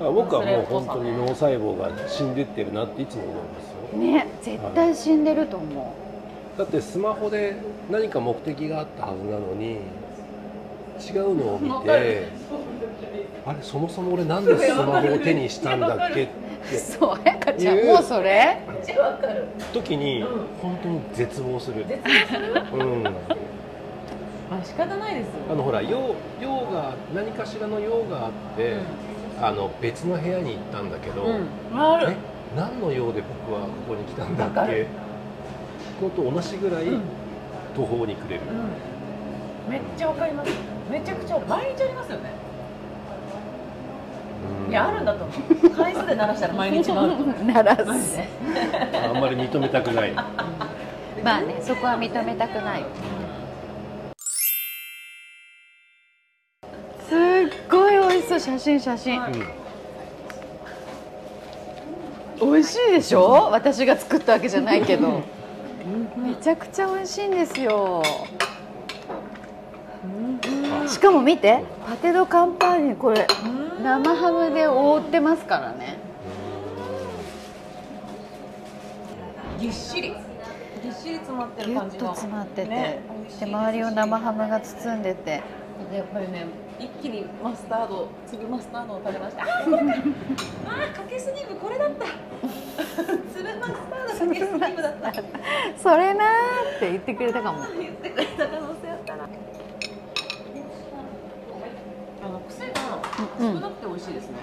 [0.00, 3.98] あ僕はもう本当に脳細胞が死んでってるなっていつも思うんですよ。
[3.98, 5.94] ね絶対死んでると思
[6.58, 7.56] だってスマホで
[7.90, 9.78] 何か目的があったはずなのに
[11.00, 12.28] 違うのを見て
[13.46, 16.28] あれそもそも俺なんでスマホを手にしたんだっけっう
[16.70, 16.78] て。
[16.78, 18.58] そう彩香ちゃんもうそれ？
[18.68, 20.24] めっちゃわかる時に
[20.62, 21.84] 本当に絶望する。
[21.86, 22.84] 絶望する？
[22.84, 23.06] うん。
[23.06, 23.10] あ
[24.64, 28.76] 仕方ないですあのほら用用が何かしらの用があって、
[29.42, 32.12] あの別の部屋に行ったんだけど、うん、ある。
[32.12, 32.16] え
[32.56, 34.84] 何の用で僕はここに来たんだっけ？
[36.00, 37.02] ここと同じぐらいうん。
[37.74, 38.42] 途方に暮れる、
[39.66, 40.50] うん、めっちゃわかります
[40.90, 42.32] めちゃくちゃある毎日ありますよね。
[44.66, 44.70] うん。
[44.70, 45.32] いやあるんだと思
[45.64, 45.70] う。
[45.70, 47.12] 回数で鳴らしたら毎日もある。
[47.12, 48.16] と思う鳴らす。
[48.16, 48.28] で。
[49.06, 50.12] あんまり認めたくない。
[50.12, 52.84] まあねそこは認めたくない。
[57.08, 57.18] すっ
[57.70, 59.20] ごい美味しそう写真写真。
[59.20, 59.32] うん。
[62.52, 63.48] 美味しいでしょ？
[63.50, 65.22] 私が作ったわけじゃないけど。
[66.16, 68.02] めちゃくちゃ美味しいんですよ
[70.88, 73.26] しかも見てパテ・ド・カンパーニュこれ
[73.82, 75.98] 生ハムで覆ってますからね。
[79.58, 80.14] ぎっしり。
[80.82, 83.02] ぎっしり詰まってぎゅっとる感じの詰まってて、ね。
[83.40, 85.42] で周りを生ハムが包んでて。
[85.90, 86.46] でやっぱりね
[86.78, 89.84] 一気にマスタード粒マスタードを食べましたあーこれか
[90.66, 92.06] あーかけスニームこれだった。
[93.34, 95.12] 粒マスタードかけスニームだった。
[95.78, 97.64] それなーって言ってくれたかも。
[97.78, 99.28] 言ってくれた可能性あったな
[102.24, 102.74] あの癖が
[103.38, 104.36] 少なくて美味しいですね、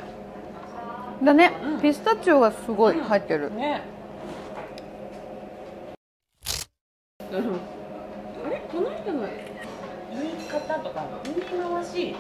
[1.24, 1.82] だね、うん。
[1.82, 3.82] ピスタチオがすごい入ってる、ね。
[7.32, 8.62] うんあれ？
[8.72, 9.28] この人の
[10.12, 12.16] 言い方とか言い回しえ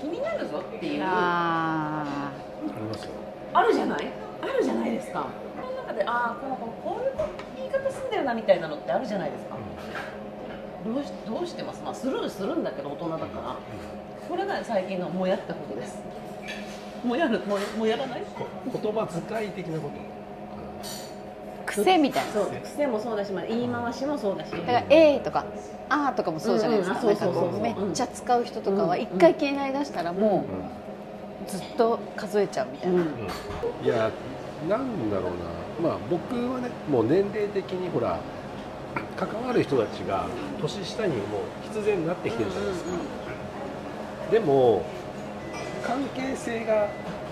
[0.00, 1.02] 気になるぞっていう。
[1.04, 2.32] ああ
[2.66, 3.10] ありますよ
[3.68, 4.12] るじゃない？
[4.42, 5.26] あるじゃないですか。
[5.62, 7.12] この中でああこの子こういう
[7.56, 9.56] 言い方すんだよなみたいなのってあるじゃないですか
[10.84, 11.82] どうしどうしてます？
[11.82, 13.56] まあスルーするんだけど大人だから。
[14.28, 15.98] これが最近のもやったことです。
[17.04, 18.22] もやるもやもやらない？
[18.22, 18.46] こ
[18.82, 19.94] 言葉遣い的なこと？
[21.62, 22.32] ー癖みたいな。
[22.32, 24.50] そう癖もそうだし、まあ、言い回しもそうだし。
[24.50, 25.44] だから「えー」とか
[25.88, 27.00] 「あー」とかもそうじゃないですか,、
[27.60, 29.02] めっちゃ使う人とかはうん。
[29.02, 33.04] 一回気になりだしたらもううずっと数えちゃうみたいな、うん。
[33.04, 33.08] ん。
[33.84, 34.10] いや
[34.68, 35.90] なんだろうな。
[35.90, 38.18] まあ僕はねもう年齢的にほら
[39.16, 40.26] 関わる人たちが
[40.60, 41.22] 年下にもう
[41.64, 42.90] 必然になってきてるじゃないですか、
[44.30, 44.84] でも
[45.86, 46.88] 関係性が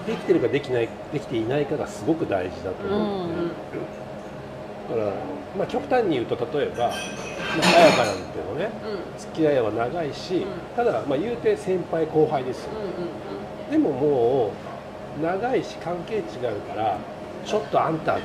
[0.07, 3.45] できてるかできないできていないかがすごく大事だと思うので、
[4.91, 5.13] だから、
[5.57, 8.71] まあ、極端に言うと例えば、 まあ、彩香なんてのね
[9.19, 10.45] 付き合いは長いし、うん。
[10.77, 12.71] ただ、まあ、言うて先輩後輩ですよ、
[13.71, 14.51] でもも
[15.21, 16.23] う長いし関係違う
[16.69, 16.97] から
[17.45, 18.23] ちょっとあんたって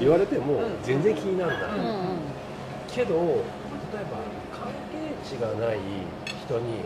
[0.00, 0.62] 言われてもうん。
[0.82, 2.23] 全然気にならない、うんうんうん
[2.94, 4.22] けど例えば
[4.56, 5.78] 関係値がない
[6.46, 6.78] 人に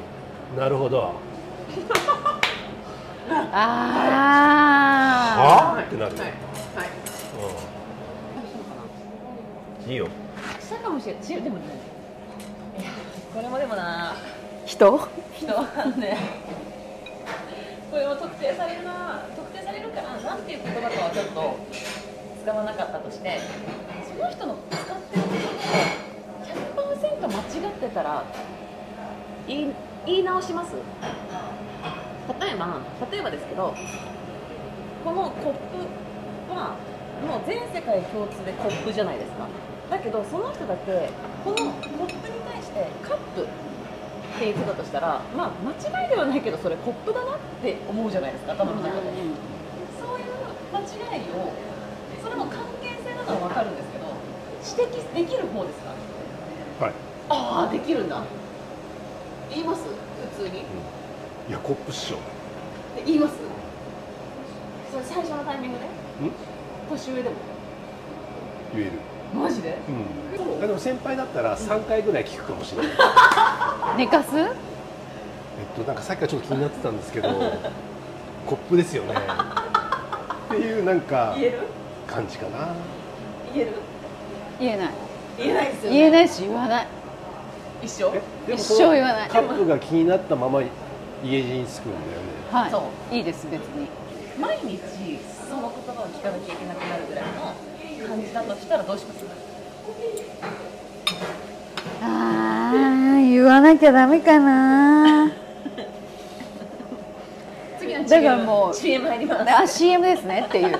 [0.57, 1.13] なるほど。
[3.31, 3.55] あ
[5.77, 5.83] は？
[5.83, 6.25] ってなる、はい。
[6.25, 6.33] はい。
[9.87, 9.91] うん。
[9.91, 10.09] いいよ。
[10.59, 11.23] したかもしれない。
[11.23, 11.63] しでもね
[12.79, 12.89] いや
[13.35, 14.15] これもでもな。
[14.65, 15.09] ー人？
[15.35, 15.53] 人？
[15.53, 15.65] は
[15.99, 16.17] ね。
[17.91, 19.21] これも特定されるな。
[19.37, 21.59] 特定されるからなんていう言葉かはちょっと
[22.43, 23.41] 使わなかったとして
[24.09, 24.57] その人の
[26.45, 28.25] 100%間違ってたら
[29.47, 29.75] 言い
[30.07, 30.75] 言い直します？
[30.75, 33.75] 例えば例えばですけど
[35.05, 35.59] このコップ
[36.53, 36.77] は
[37.27, 39.47] もう全世界共通でコップじゃないですか。
[39.91, 41.11] だけどその人だけ
[41.45, 41.63] このコ
[42.05, 43.45] ップに対してカップっ
[44.39, 49.09] て言ってたとしたらまあ間違いではないけどそれコップだなって思うじゃないですか頭の中で、
[49.99, 50.27] そういう
[50.73, 50.85] 間違
[51.19, 51.53] いを
[52.23, 53.88] それの関係性なのは分かるんです
[54.77, 56.85] 指摘できる方ですか？
[56.85, 56.93] はい。
[57.31, 58.23] ああできるんだ。
[59.51, 59.83] 言います？
[60.37, 60.59] 普通に。
[60.61, 62.17] いやコップっしょ。
[62.97, 63.35] で言います？
[64.93, 65.85] それ最初のタイミングで？
[66.91, 67.37] 年上でも。
[68.75, 68.93] 言える。
[69.35, 69.77] マジで？
[69.89, 69.91] う
[70.57, 72.93] ん、でも先輩だったら3回ぐらい聞くかもしれない、
[73.99, 74.39] 寝かす？
[74.39, 74.49] えっ
[75.77, 77.29] となんかさっきからちょっと気になってたんですけど
[78.47, 79.15] コップですよね。
[79.15, 81.59] っていうなんか言える？
[82.07, 82.69] 感じかな。
[83.53, 83.73] 言える？
[84.61, 84.89] 言えない。
[85.39, 86.87] 言えないですよ、ね、言えないし言わない。
[87.83, 88.13] 一緒？
[88.15, 89.29] えでも一生言わない。
[89.29, 90.69] カップが気になったまま家
[91.43, 92.29] 路に着くんだよね。
[92.51, 92.71] はい。
[92.71, 92.79] そ
[93.11, 93.15] う。
[93.15, 93.87] いいです別に。
[94.41, 94.79] 毎日
[95.49, 97.55] その言葉を聞かなきゃいけなくなるぐらいの
[98.09, 99.25] 感じだとしたらどうします？
[102.03, 105.29] あー言わなきゃダメかな。
[108.09, 109.51] だからもう CM 入ります。
[109.63, 110.79] あ CM ですねっていう。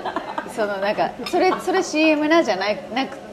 [0.55, 3.28] そのなんかそれそれ CM なじゃないなくて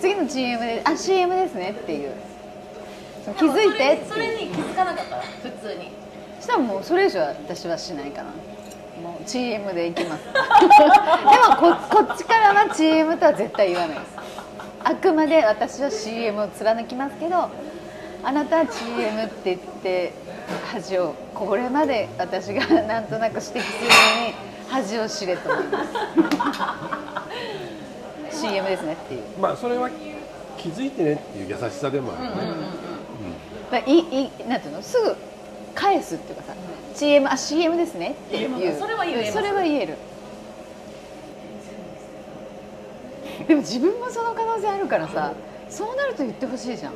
[0.00, 2.12] 次の CM であ CM ですねっていう。
[3.38, 5.16] 気づいてそれに気づかなかった？
[5.16, 5.90] ら普通に。
[6.38, 8.30] そしたらもうそれ以上は私はしないかな。
[9.02, 10.24] もう CM でいきます。
[10.32, 10.36] でも
[11.56, 14.10] ここっちからは CM とは絶対言わないです。
[14.84, 17.48] あくまで私は CM を貫きますけど
[18.22, 20.12] あなたは CM って言って
[20.72, 23.62] 恥をこれまで私がなんとなく指摘するのに
[24.70, 25.90] 恥を知れと思います
[28.38, 29.22] CM ですねっていう。
[29.40, 29.90] まあそれは
[30.56, 32.36] 気づいてねっていう優しさでもあるよね、
[33.70, 34.82] だからいいなんていうの？
[34.82, 35.16] すぐ
[35.74, 36.54] 返すっていうかさ、
[36.94, 38.78] CM あ CM ですねっていう。
[38.78, 39.32] それは言えます。
[39.32, 39.96] それは言える。
[43.46, 45.32] でも自分もその可能性あるからさ
[45.70, 46.92] そうなると言ってほしいじゃん。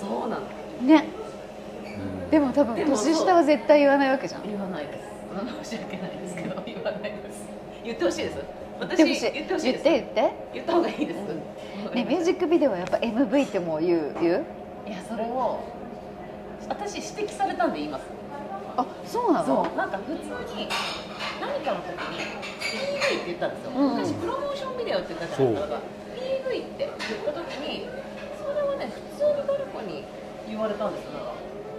[0.00, 0.46] そうなの。
[0.86, 1.08] ね。
[1.84, 2.30] うん。
[2.30, 4.42] でも多分年下は絶対言わないわけじゃん。
[4.46, 5.68] 言わないです。
[5.70, 7.42] 申し訳ないですけど言わないです。
[7.84, 8.36] 言ってほしいです
[8.80, 10.32] 私言ってほしい言って言って。
[10.54, 11.24] 言った方がいいです、ね
[11.94, 14.16] ミュージックビデオはやっぱ MV ってもう言う？
[14.20, 14.44] 言う？
[14.88, 15.60] いやそれを
[16.68, 18.04] 私指摘されたんで言います。
[18.76, 19.64] あそうなの？
[19.64, 19.76] そう。
[19.76, 20.18] なんか普通
[20.56, 20.66] に
[21.40, 22.18] 何かの時に
[22.58, 25.78] PV って言ったんですよ、うん私プロモーションビデオって言ったじゃないですか。
[26.18, 27.86] PV って言った時に
[28.42, 30.02] それはね普通に誰かに
[30.48, 31.30] 言われたんですよ。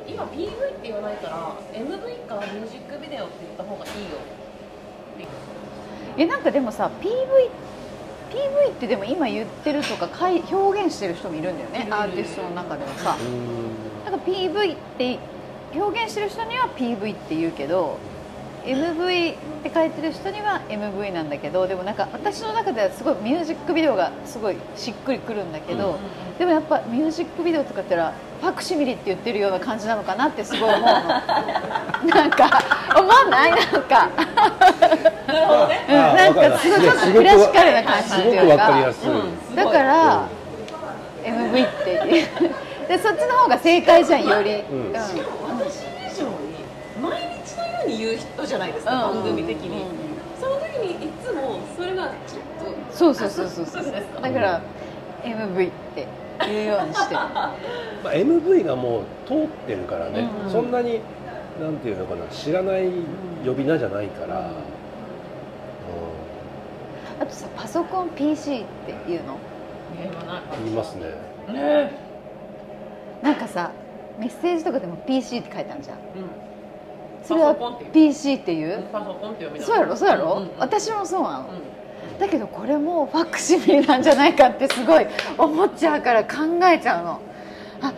[0.08, 1.92] 今 PV って言わないから MV
[2.30, 5.26] かミュージックビデオって言った方がいいよって
[6.18, 7.50] えなんかでもさ PV
[8.36, 11.88] PV ってでも今言ってるとかかい表現してる人もいるんだよね。
[11.92, 13.18] アーティストの中ではさ。
[13.20, 14.12] うん。
[14.12, 15.20] なんか PV って
[15.74, 17.98] 表現してる人には PV って言うけど
[18.66, 26.38] MV って書いてる人には MV なんだけどでもなんか私の中ではすごいミュージックビデオがすごいしっくりくるんだけど、うん。
[26.38, 28.14] でもやっぱミュージックビデオとかって言ったら
[28.46, 30.86] ファクシミリって言ってるような感じなのかなってすごい思うの。
[30.94, 32.62] なんか
[32.96, 33.52] 思わない？
[33.52, 34.08] なんか、
[35.26, 35.84] なるほどね。
[35.90, 38.44] うん、なんかすごいちょっとクラシカルな感じすっていうか。
[38.44, 39.34] りやかすい、うん。
[41.24, 42.28] MV っていう。
[42.88, 44.94] でそっちの方が正解じゃんより、うん。
[44.94, 45.18] 私以
[46.16, 46.38] 上に
[47.02, 49.24] 毎日のように言う人じゃないですか、うん。
[49.24, 49.88] 番組的に、うん。
[50.40, 52.12] その時にいつもそれがちょっ
[52.92, 53.84] とそうそうそうそうそう。
[53.84, 54.22] そうですか。
[54.22, 54.62] だから
[55.24, 56.08] MV って
[56.48, 57.20] 言うようにしてる。
[58.04, 61.00] まあ、MV がもう通ってるからね、うんそんなに
[61.62, 62.90] なんていうのかな知らない
[63.46, 64.46] 呼び名じゃないから、うん。
[67.22, 69.38] あとさパソコン PC って言うの？
[70.64, 71.06] 言いますね。
[71.54, 71.92] ね。
[73.22, 73.72] なんかさ
[74.20, 75.98] メッセージとかでも PC って書いてあるじゃん。
[75.98, 76.04] うん。
[77.24, 77.92] それはパソコンっていう。
[77.92, 78.38] PC
[78.92, 80.50] パソコンって読みなそうやろそうやろ、んん。
[80.60, 81.75] 私もそうなの、うん
[82.20, 86.30] だけどこれもファクシミリなんじゃないかってすごい思っちゃうから考
[86.66, 87.22] えちゃうの。
[87.82, 87.94] あ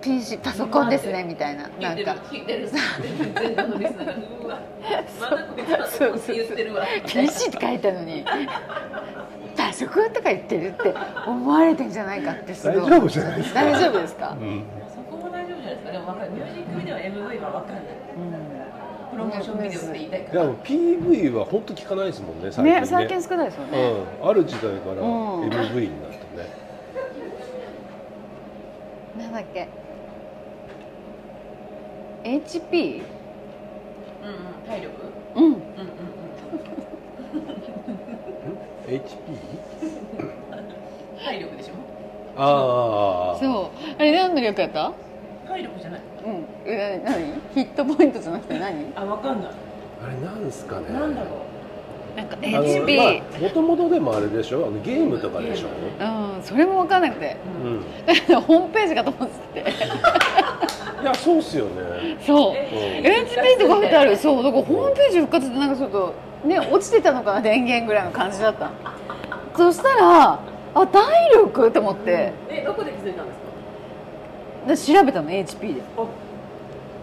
[0.00, 1.68] PC パソコンですねみたいな。
[1.80, 2.12] ないんか。
[2.30, 2.80] 聞いてる全
[3.34, 4.60] 国のリスナーがうわ
[5.20, 6.72] まだこいつパソコンって言ってる。
[6.72, 8.24] って書いたのに
[9.56, 10.68] パソコンとか言ってる。
[10.68, 10.94] って
[11.26, 16.30] 思われてんじゃないかってすごい大丈夫じゃないですか大丈夫ですか、うんそこも大丈夫じゃないですかでも分かる。
[16.32, 18.59] ミュージックビデオ MV は分かんないプ
[19.20, 20.42] ロモーションビデオって言いたいから。
[20.42, 22.80] でも PV は本当聞かないですもんね最近ね。
[22.80, 23.78] ね最近少ないですよね、
[24.22, 25.40] うん、ある時代からうん。
[25.42, 26.16] MV になった
[29.18, 29.68] ね、なんだっけ。
[32.24, 33.02] HP?
[34.22, 34.36] うんうん。
[34.66, 34.92] 体力？
[35.34, 35.44] うん。
[35.44, 35.60] うんうんうん。
[38.86, 39.00] HP?
[41.24, 41.74] 体力でしょ？
[42.36, 43.68] ああそう。
[43.98, 44.92] あれ何の略やった？
[45.46, 46.44] 体力じゃないうん。
[46.66, 47.40] え何？
[47.54, 48.92] ヒットポイントじゃなくて何？
[48.96, 49.50] あ分かんない。
[50.04, 50.88] あれなんですかね。
[50.92, 51.28] なんだろ
[52.16, 54.70] なんか HP まあもともとでもあれでしょ？
[54.84, 55.68] ゲームとかでしょ、
[56.04, 59.70] うんそれも分かんなくてう、うん、だからホームページかと思ってて。
[61.00, 61.70] いやそうっすよね、
[62.26, 62.54] そう。
[62.56, 64.16] え HP とか書いてある？
[64.16, 64.42] そう。
[64.42, 68.70] だからホームページ復活ってなんかちょっとね落ちてたのかな電源ぐらいの感じだった
[69.56, 70.38] そしたら
[70.74, 72.32] あ体力と思って。
[72.50, 73.39] えどこで気づいたんですか？
[74.66, 75.82] で調べたの HP で。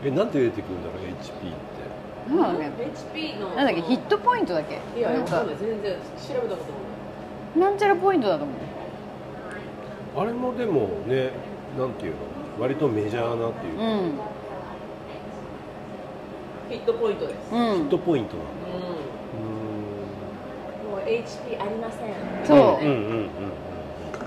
[0.03, 2.35] えなんて出てくるんだろう HP って。
[2.35, 3.49] なんだっ HP の。
[3.49, 3.81] けなんだっけ？
[3.81, 4.79] ヒットポイントだっけ？
[4.99, 5.31] いやなんか。
[5.31, 5.55] 分かんない。
[5.57, 5.99] 全然調
[6.33, 8.55] べたこともなんちゃらポイントだと思う。
[10.21, 11.31] あれもでもね
[11.77, 12.17] なんていうの？
[12.59, 14.19] 割とメジャーなっていうか、うん。
[16.69, 17.37] ヒットポイントです。
[17.53, 17.59] うん。
[17.75, 18.51] ヒットポイントなんだ。
[20.85, 20.91] うん。
[20.91, 22.13] もう HP ありません。
[22.45, 22.85] そう。
[22.85, 23.29] うんうんうんうん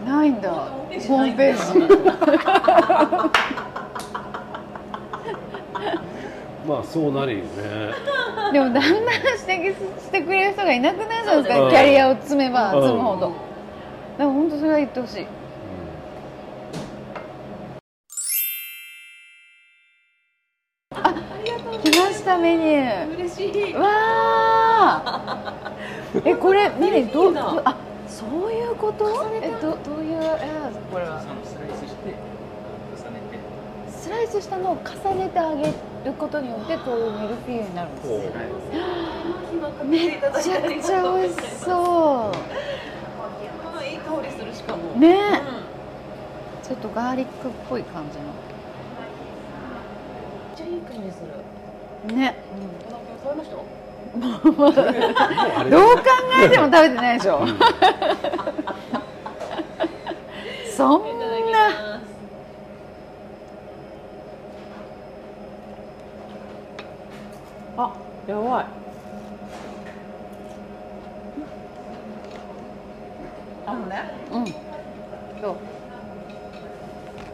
[0.05, 0.51] ないんだ。
[0.51, 1.63] ホホーームページ。
[6.69, 7.51] まあそうなるよね。
[8.53, 8.99] でもだんだん指
[9.71, 11.71] 摘してくれる人がいなくなるじゃないですか、うん。
[11.71, 12.83] キャリアを積めばうん。
[12.83, 13.33] 積むほど、だか
[14.19, 15.27] ら本当それは言ってほしい。
[22.21, 23.15] したメニュー。
[23.17, 23.75] 嬉しい。
[23.75, 23.89] わ
[25.05, 25.73] あ
[26.25, 29.05] えこれ何どういいなどうあそういうこと？
[29.43, 30.49] えどどういうえ
[30.91, 31.21] これは？
[31.21, 31.27] ス
[31.59, 32.15] ライスして
[32.97, 33.39] 重ねて
[33.91, 35.73] スライスしたのを重ねてあげる
[36.19, 38.31] ことによってこういうミルフィーユになるんですね。
[39.85, 42.33] めめっちゃくちゃ美味しそ
[43.83, 45.43] いい香りするしかもうね
[46.63, 48.27] ちょっとガーリックっぽい感じめっ
[50.57, 51.21] ちゃいい感じす。
[51.21, 52.35] るのね
[53.23, 53.57] 食べました
[54.11, 56.03] どう考
[56.43, 57.47] えても食べてないでしょ。
[57.47, 57.59] そん
[60.81, 62.01] いただきな。
[67.77, 67.93] あ
[68.27, 68.67] やばい。
[73.67, 74.11] あのね。
[74.33, 74.45] うん。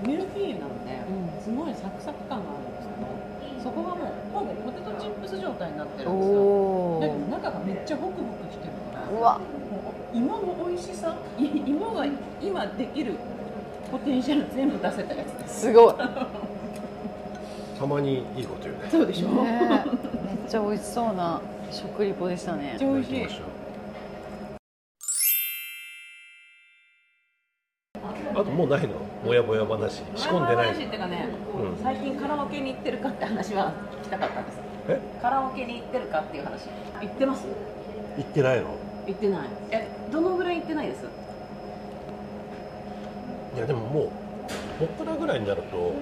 [0.06, 1.42] ミルフィーユなので、うん。
[1.42, 3.06] すごいサクサク感があるんですけど
[3.62, 6.40] そこがもうほぼポテトチップス状態になってるんですよ。
[6.40, 9.40] おだけど中がめっちゃホクホクしてるからおうわ。
[10.12, 12.06] 芋の美味しさい芋が
[12.40, 13.14] 今できる
[13.90, 15.60] ポテンシャル全部出せたやつです。
[15.60, 15.94] すごい。
[17.78, 18.88] たまにいいこと言うね。
[18.90, 19.60] そうでしょ、ね。
[19.62, 19.80] えめっ
[20.48, 22.62] ちゃ美味しそうな食リポでしたね。
[22.62, 23.26] めっちゃ美味しい
[28.34, 28.94] あともうないの？
[29.24, 31.82] もやもや話仕込んでない話っていうかね、うん。
[31.82, 33.72] 最近カラオケに行ってるかって話は
[34.02, 34.58] 聞きたかったんです。
[34.88, 35.00] え？
[35.22, 36.68] カラオケに行ってるかっていう話。
[37.00, 37.46] 行ってます。
[38.18, 38.66] 行ってないの？
[39.06, 39.40] 行ってない。
[39.70, 41.04] えどのぐらい行ってないです？
[43.56, 44.10] いやでももう
[44.78, 45.94] 僕らぐらいになると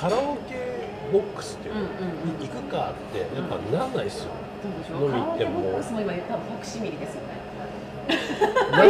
[0.00, 2.40] カラオケボックスっていうの、うんうんうん。
[2.40, 4.30] 行くかってやっぱならないですよ、
[4.62, 5.10] どうでしょう？
[5.10, 5.60] 飲み行っても。
[5.60, 7.36] カラオケボックスも今多分ファクシミリですよね。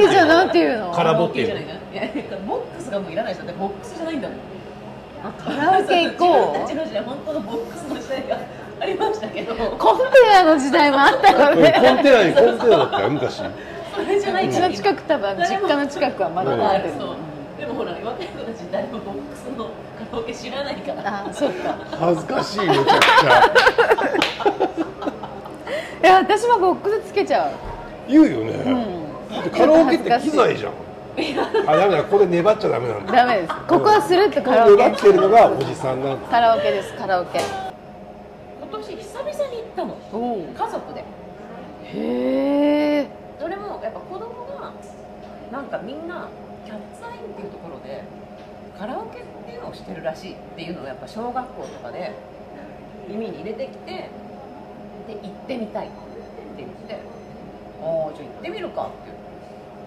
[0.00, 0.92] いいじゃんなんていうの？
[0.92, 1.74] カラボっていうカラオケじゃないな。
[1.74, 3.46] いやボックスがもういらないですよ。
[3.46, 4.38] だってボックスじゃないんだもん。
[5.36, 8.38] カラオケ行こ自分たちの時代本当のボックスの時代が
[8.78, 11.80] ありましたけど、うコンテナの時代もあったようんコンねテ
[12.12, 13.42] ナにコンテナだったよ昔。
[13.96, 16.90] それじゃないうちの近く多分実家の近くはまだある。
[16.96, 17.16] そう。
[17.58, 21.24] でもほら若い子たち誰もボックスのカラオケ知らないから。
[21.26, 21.78] あそうか。
[21.90, 23.44] 恥ずかしいめちゃくちゃ。
[26.04, 27.50] いや私もボックスつけちゃう。
[28.08, 29.32] 言うよね、うん。
[29.34, 30.72] だってカラオケって機材じゃん。
[31.66, 33.54] あダメだここで粘っちゃダメなんだダメです。
[33.66, 34.76] ここはスルッとカラオケ。
[34.76, 36.28] 粘ってるのがおじさんなんだ。
[36.28, 37.40] カラオケですカラオケ。
[38.60, 39.96] 今年久々に行ったの。
[40.12, 41.00] お家族で。
[41.84, 43.06] へえ
[43.40, 44.26] それもやっぱ子供
[44.60, 44.72] が
[45.50, 46.28] なんかみんな
[46.66, 48.02] キャッツアイっていうところで
[48.76, 52.12] カラオケっていうのをしてるらしいっていうのをやっぱ小学校とかで
[53.08, 54.10] 耳に入れてきて
[55.06, 55.96] で行ってみたいって
[56.58, 56.98] 言って
[57.80, 58.90] 「おおじゃあ行ってみるか」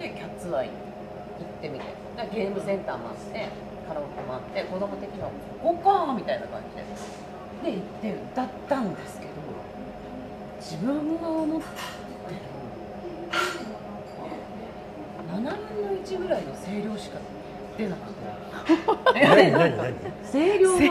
[0.00, 1.84] て言ってキャッツアイ行ってみて
[2.32, 3.48] ゲームセンターもあって
[3.86, 5.28] カラオケもあって子供的には
[5.62, 9.30] 「ここか!」みたいな感じでで行って歌ったんですけど
[10.58, 11.66] 自分が思って
[15.30, 15.56] 7分の
[16.02, 17.18] 1ぐらいの声量しか
[17.76, 18.20] 出なくて
[19.14, 19.94] 何何何？
[20.30, 20.76] 声量が。
[20.76, 20.84] 落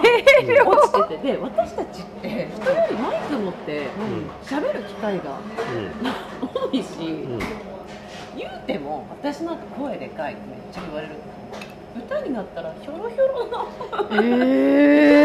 [0.88, 1.32] ちてて。
[1.34, 3.88] で私たちって人よりマイク持って
[4.44, 5.40] 喋る機会が
[6.42, 7.40] 多いし、うん
[8.38, 11.16] 言うても私なんか声でかいってめっちゃ言われる。
[11.98, 13.66] 歌になったらひょろひょろな。
[14.24, 14.26] へ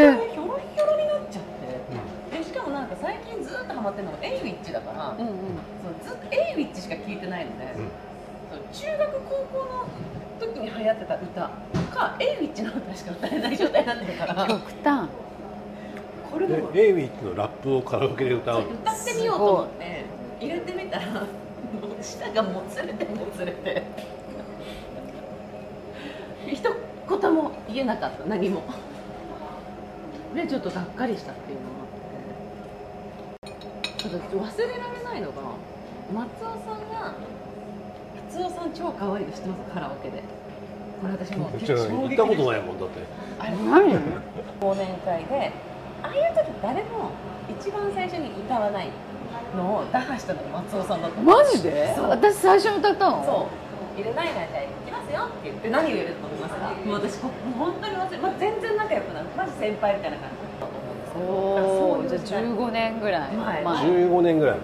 [0.08, 0.12] え。
[0.32, 1.42] ひょろひょろになっちゃっ
[2.32, 2.38] て。
[2.38, 5.34] でしかもなんか最近ずっとハマってるのがエイウィッチだから、うんうん。
[6.02, 7.84] そうずっとエイウィッチしか聞いてないので、そう
[8.72, 9.88] 中学高校の
[10.40, 11.50] 時に流行ってた歌
[11.94, 14.46] かエイウィッチの歌しか歌えない状態になってるから。
[14.46, 15.08] 極端
[16.30, 18.68] これでもでエイウィッチのラップをカラオケで歌うの？
[18.70, 20.04] 歌ってみようと思って
[20.40, 23.82] 入れてみたらもう舌がもつれてもつれて
[26.48, 28.62] 一言も言えなかった何も
[30.34, 31.54] でちょっとがっかりしたってい。
[31.54, 31.84] うのが
[33.44, 33.60] あっ
[33.94, 35.20] てただ忘れられない。
[35.20, 35.34] のが
[36.12, 37.14] 松尾さんが
[38.34, 39.74] 松尾さん超可愛いの知ってます？
[39.74, 40.18] カラオケで。
[40.98, 42.98] これ私もうじゃあ行ったことないいもんだって。
[43.38, 43.94] あれ何
[44.58, 45.52] 忘年会で
[46.02, 47.14] ああいう時誰も
[47.46, 48.90] 一番最初に歌わない
[49.54, 51.22] のを打破したのが松尾さんだった。
[51.22, 51.94] のマジで？
[51.94, 52.10] そう。
[52.10, 53.22] 私最初に歌ったの？
[53.22, 54.02] そう。
[54.02, 56.74] 入れないならじゃあ行きますよって言って何を入れると思いますか？
[56.74, 59.30] もう私こもう本当に忘れ、まあ、全然仲良くなる。
[59.38, 60.43] マジ先輩みたいな感じ
[61.16, 62.42] おおじゃあそういう時代。
[62.44, 63.62] 15年ぐらい前。
[63.62, 63.76] 前。
[64.08, 64.62] 15年ぐらいうん、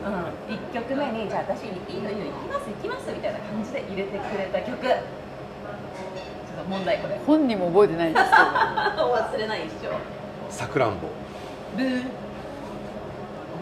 [0.54, 4.82] 1曲目にじゃあ私いいのいいの行きます行きますみたいな感じで入れてくれた曲。
[4.82, 7.18] ちょっと問題これ。
[7.26, 9.88] 本人も覚えてないんですけ 忘れない一生。
[10.52, 11.08] さくらんぼ。
[11.78, 12.02] ルー。
[12.02, 12.08] ど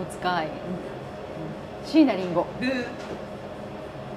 [0.01, 0.48] お使い。
[1.85, 2.44] 椎名林檎。
[2.61, 2.87] ルー。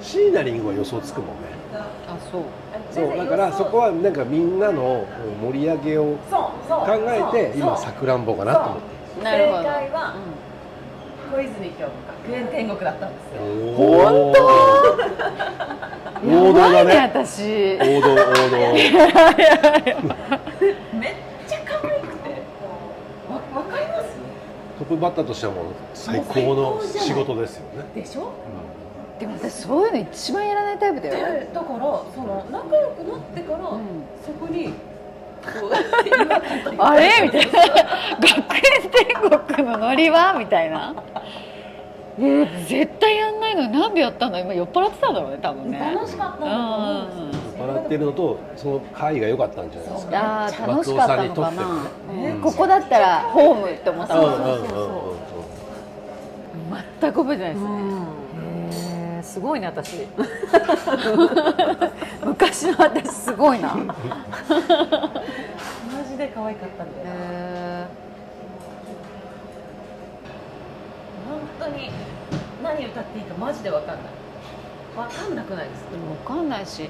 [0.01, 1.87] 椎名林檎は予想つくもんねあ
[2.31, 2.43] そう。
[2.91, 3.17] そう。
[3.17, 5.05] だからそこはなんかみんなの
[5.41, 6.79] 盛り上げをそうそう。
[6.85, 8.77] 考えて今さくらんぼかなと思っ
[9.17, 9.23] て。
[9.23, 9.57] なるほど。
[9.59, 10.13] 正解は
[11.33, 11.83] 小泉今日
[12.27, 13.41] 学園天国だったんですよ。
[13.77, 14.41] 本当？
[16.23, 16.93] 王道だね。
[16.93, 17.77] ね私。
[17.79, 18.21] 王道王道。
[18.73, 18.83] めっ
[21.47, 22.29] ちゃ可愛くて
[23.29, 24.05] わわかります？
[24.79, 27.85] トップバッターとしてはもう最高の仕事ですよね。
[27.95, 28.31] でしょ？
[29.21, 31.79] でも私そういうの一番やらないタイプだでよだから
[32.15, 33.61] その仲良くなってから、ん。
[34.25, 34.73] そこに
[36.79, 37.09] あれ？
[37.23, 37.51] みたいな。
[37.51, 38.61] 学園
[38.91, 40.33] 天国のノリは？
[40.33, 40.95] みたいな。
[42.19, 45.79] えー絶対やんないのに何秒やったんだ今酔っ払ってたんだろうね多分ね。
[45.79, 47.67] 楽しかったんだと思うんですよ。
[47.67, 50.45] 笑ってるのとその会が良かったんじゃないですか。
[50.45, 51.63] あー楽しかったのかな、
[52.13, 52.41] ねうん。
[52.41, 55.17] ここだったらホームって思ったのうんうんうんうんうん。
[57.01, 57.69] 全く覚えてないですね、
[59.31, 59.95] すごいね私。
[62.25, 63.73] 昔の私すごいな。
[63.75, 63.95] マ
[66.05, 67.85] ジで可愛かったんでへ
[71.29, 71.91] 本当に
[72.61, 74.05] 何歌っていいかマジで分かんない。
[74.97, 76.89] 分かんなくないですーわかんないし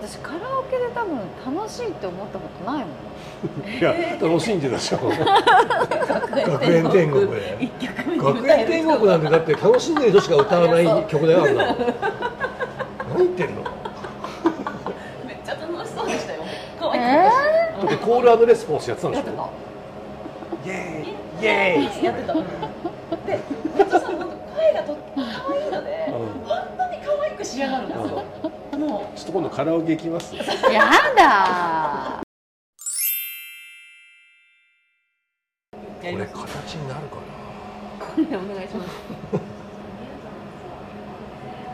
[0.00, 1.18] 私カラオケで多分
[1.56, 2.94] 楽しいって思ったことないもん
[3.78, 4.98] いや楽しんでたでしょ。
[4.98, 7.58] 学園天国で。
[8.16, 11.76] 学園天国なんてだって楽しんでる人しか歌わない曲だよあんなの。
[13.10, 13.62] 何言ってんの？
[15.26, 16.42] めっちゃ楽しそうでしたよ。
[16.78, 18.04] 可愛えかったしだって。
[18.04, 19.42] コールレスポンスやってたんでしやってた。
[19.42, 19.50] ょ
[20.66, 22.04] イエーイイエーイ。
[22.04, 22.34] やってた。
[22.34, 22.40] で
[23.78, 26.16] 松尾さん本当声がとっても可愛いのでうん。
[26.46, 28.02] 本当に可愛く仕上がるんですよ。
[28.02, 28.24] も
[29.14, 30.34] ちょっと今度カラオケ行きます。
[30.34, 30.42] や
[31.16, 32.20] だ。
[36.02, 37.18] うやりこれ形になるか
[38.18, 38.22] お
[38.54, 38.90] 願いします。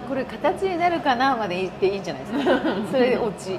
[0.07, 2.61] これ形になるかなまで言っていいんじゃないですか。
[2.93, 3.59] それで落ちうん。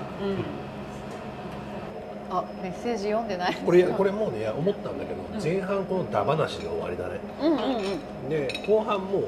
[2.30, 3.56] あメッセージ読んでない。
[3.56, 7.20] なこれこれもうね思ったんだけど前半このダバなしで終わりだね。
[7.42, 7.80] うんうんう
[8.28, 8.30] ん。
[8.30, 9.24] で後半もう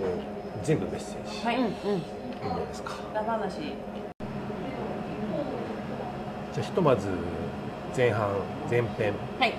[0.63, 1.45] 全部メッセージ。
[1.45, 1.71] はい、うんうん。
[1.71, 2.93] いいんじゃないですか。
[3.11, 3.73] 裏話
[6.53, 7.07] じゃあひとまず
[7.97, 8.29] 前半
[8.69, 9.13] 前編。
[9.39, 9.53] はい。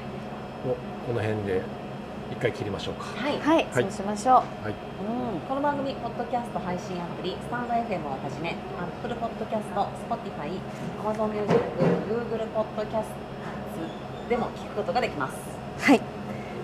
[0.65, 0.77] を
[1.07, 1.61] この辺で
[2.31, 3.05] 一回切りましょうか。
[3.05, 3.39] はい。
[3.41, 3.83] はい、はい。
[3.83, 4.35] そうしましょう。
[4.35, 4.75] はい。
[5.03, 5.41] うん。
[5.49, 9.75] この番組、ポッドキャスト配信アプリ、スタンド FM をはじめ、Apple Podcast、
[10.07, 10.55] Spotify、
[11.03, 11.59] Amazon Music、
[12.09, 13.11] Google Podcast
[14.29, 15.35] でも聞くことができます。
[15.81, 16.14] はい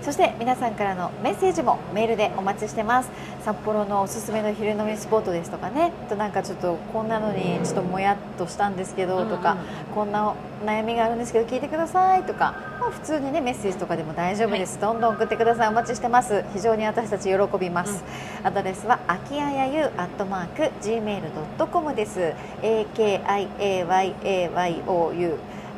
[0.03, 3.11] そして皆さんからのメッセージもメールでお待ちしてます。
[3.45, 5.93] 札幌のおすすめの昼飲みスポットですとかね。
[6.07, 9.57] あとなんかちょっとこんなのにちょっともやっとしたんですけどとか、
[9.95, 10.35] こんな
[10.65, 15.69] 悩みがあるんですけど聞いてくださいとか、まあ、普通にねメッセージとかでも大丈夫です、どんどん送ってください。
[15.69, 16.45] お待ちしてます。
[16.55, 18.03] 非常に私たち喜びます、
[18.43, 22.33] アドレスはあきあやゆアットマーク gmail.com です。
[22.63, 23.87] Akiayayou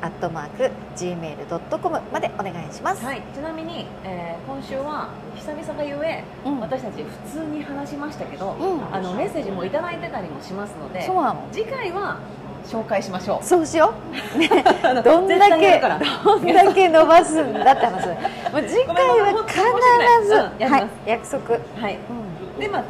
[0.02, 6.60] アットマーク gmail.com までお願いします、はい、ちなみに、えー今週は久々がゆえ、うん。
[6.60, 8.94] 私たち普通に話しましたけど、うん。
[8.94, 11.48] あのメッセージもいただいてたりもしますのでそうなの。
[11.52, 12.18] 次回は
[12.66, 13.44] 紹介しましょう。
[13.44, 13.94] そうしよ
[14.34, 14.48] う、 ね、
[15.04, 15.80] どんだけ
[16.24, 18.02] どんだけ伸ばすんだって話。
[18.68, 19.60] 次回は必
[20.26, 21.98] ず、うんはい、約束、はい、
[22.58, 22.84] でまあ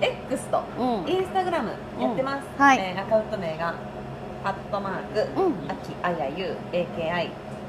[0.00, 0.62] X と
[1.06, 2.64] インスタグラムやってます、うん。
[2.64, 2.78] はい。
[2.78, 3.74] えーアカウント名が
[4.44, 5.54] アットマーク、うん。
[5.70, 6.56] あきあやゆ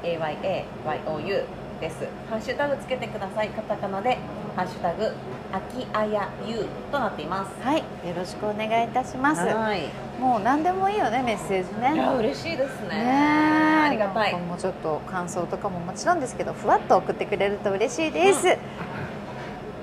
[0.02, 1.44] AKIAYAYOU
[1.80, 2.08] です。
[2.28, 4.18] ハッシュタグつけてくださいカタカナで
[4.56, 5.12] ハッシュタグ
[5.52, 7.52] あきあやゆとなっています。
[7.62, 7.84] はい、よ
[8.16, 9.42] ろしくお願いいたします。
[9.42, 9.82] はい。
[10.20, 11.94] もう何でもいいよね、メッセージね。
[11.94, 12.88] いや嬉しいですね。
[12.88, 13.88] ねえ。
[13.88, 14.34] ありがたい。
[14.34, 18.58] もうちょっと感想とかももちろんですけど、ふわっと送ってくれると嬉しいです。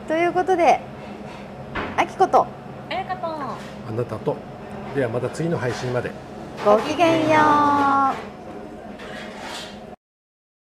[0.08, 0.82] ということで、
[1.96, 2.48] あきこと。
[2.90, 3.28] ありがと。
[3.28, 3.32] う
[3.90, 4.36] あなたと。
[4.96, 6.12] ではまた次の配信まで
[6.64, 7.40] ごきげんよ
[8.38, 8.41] う。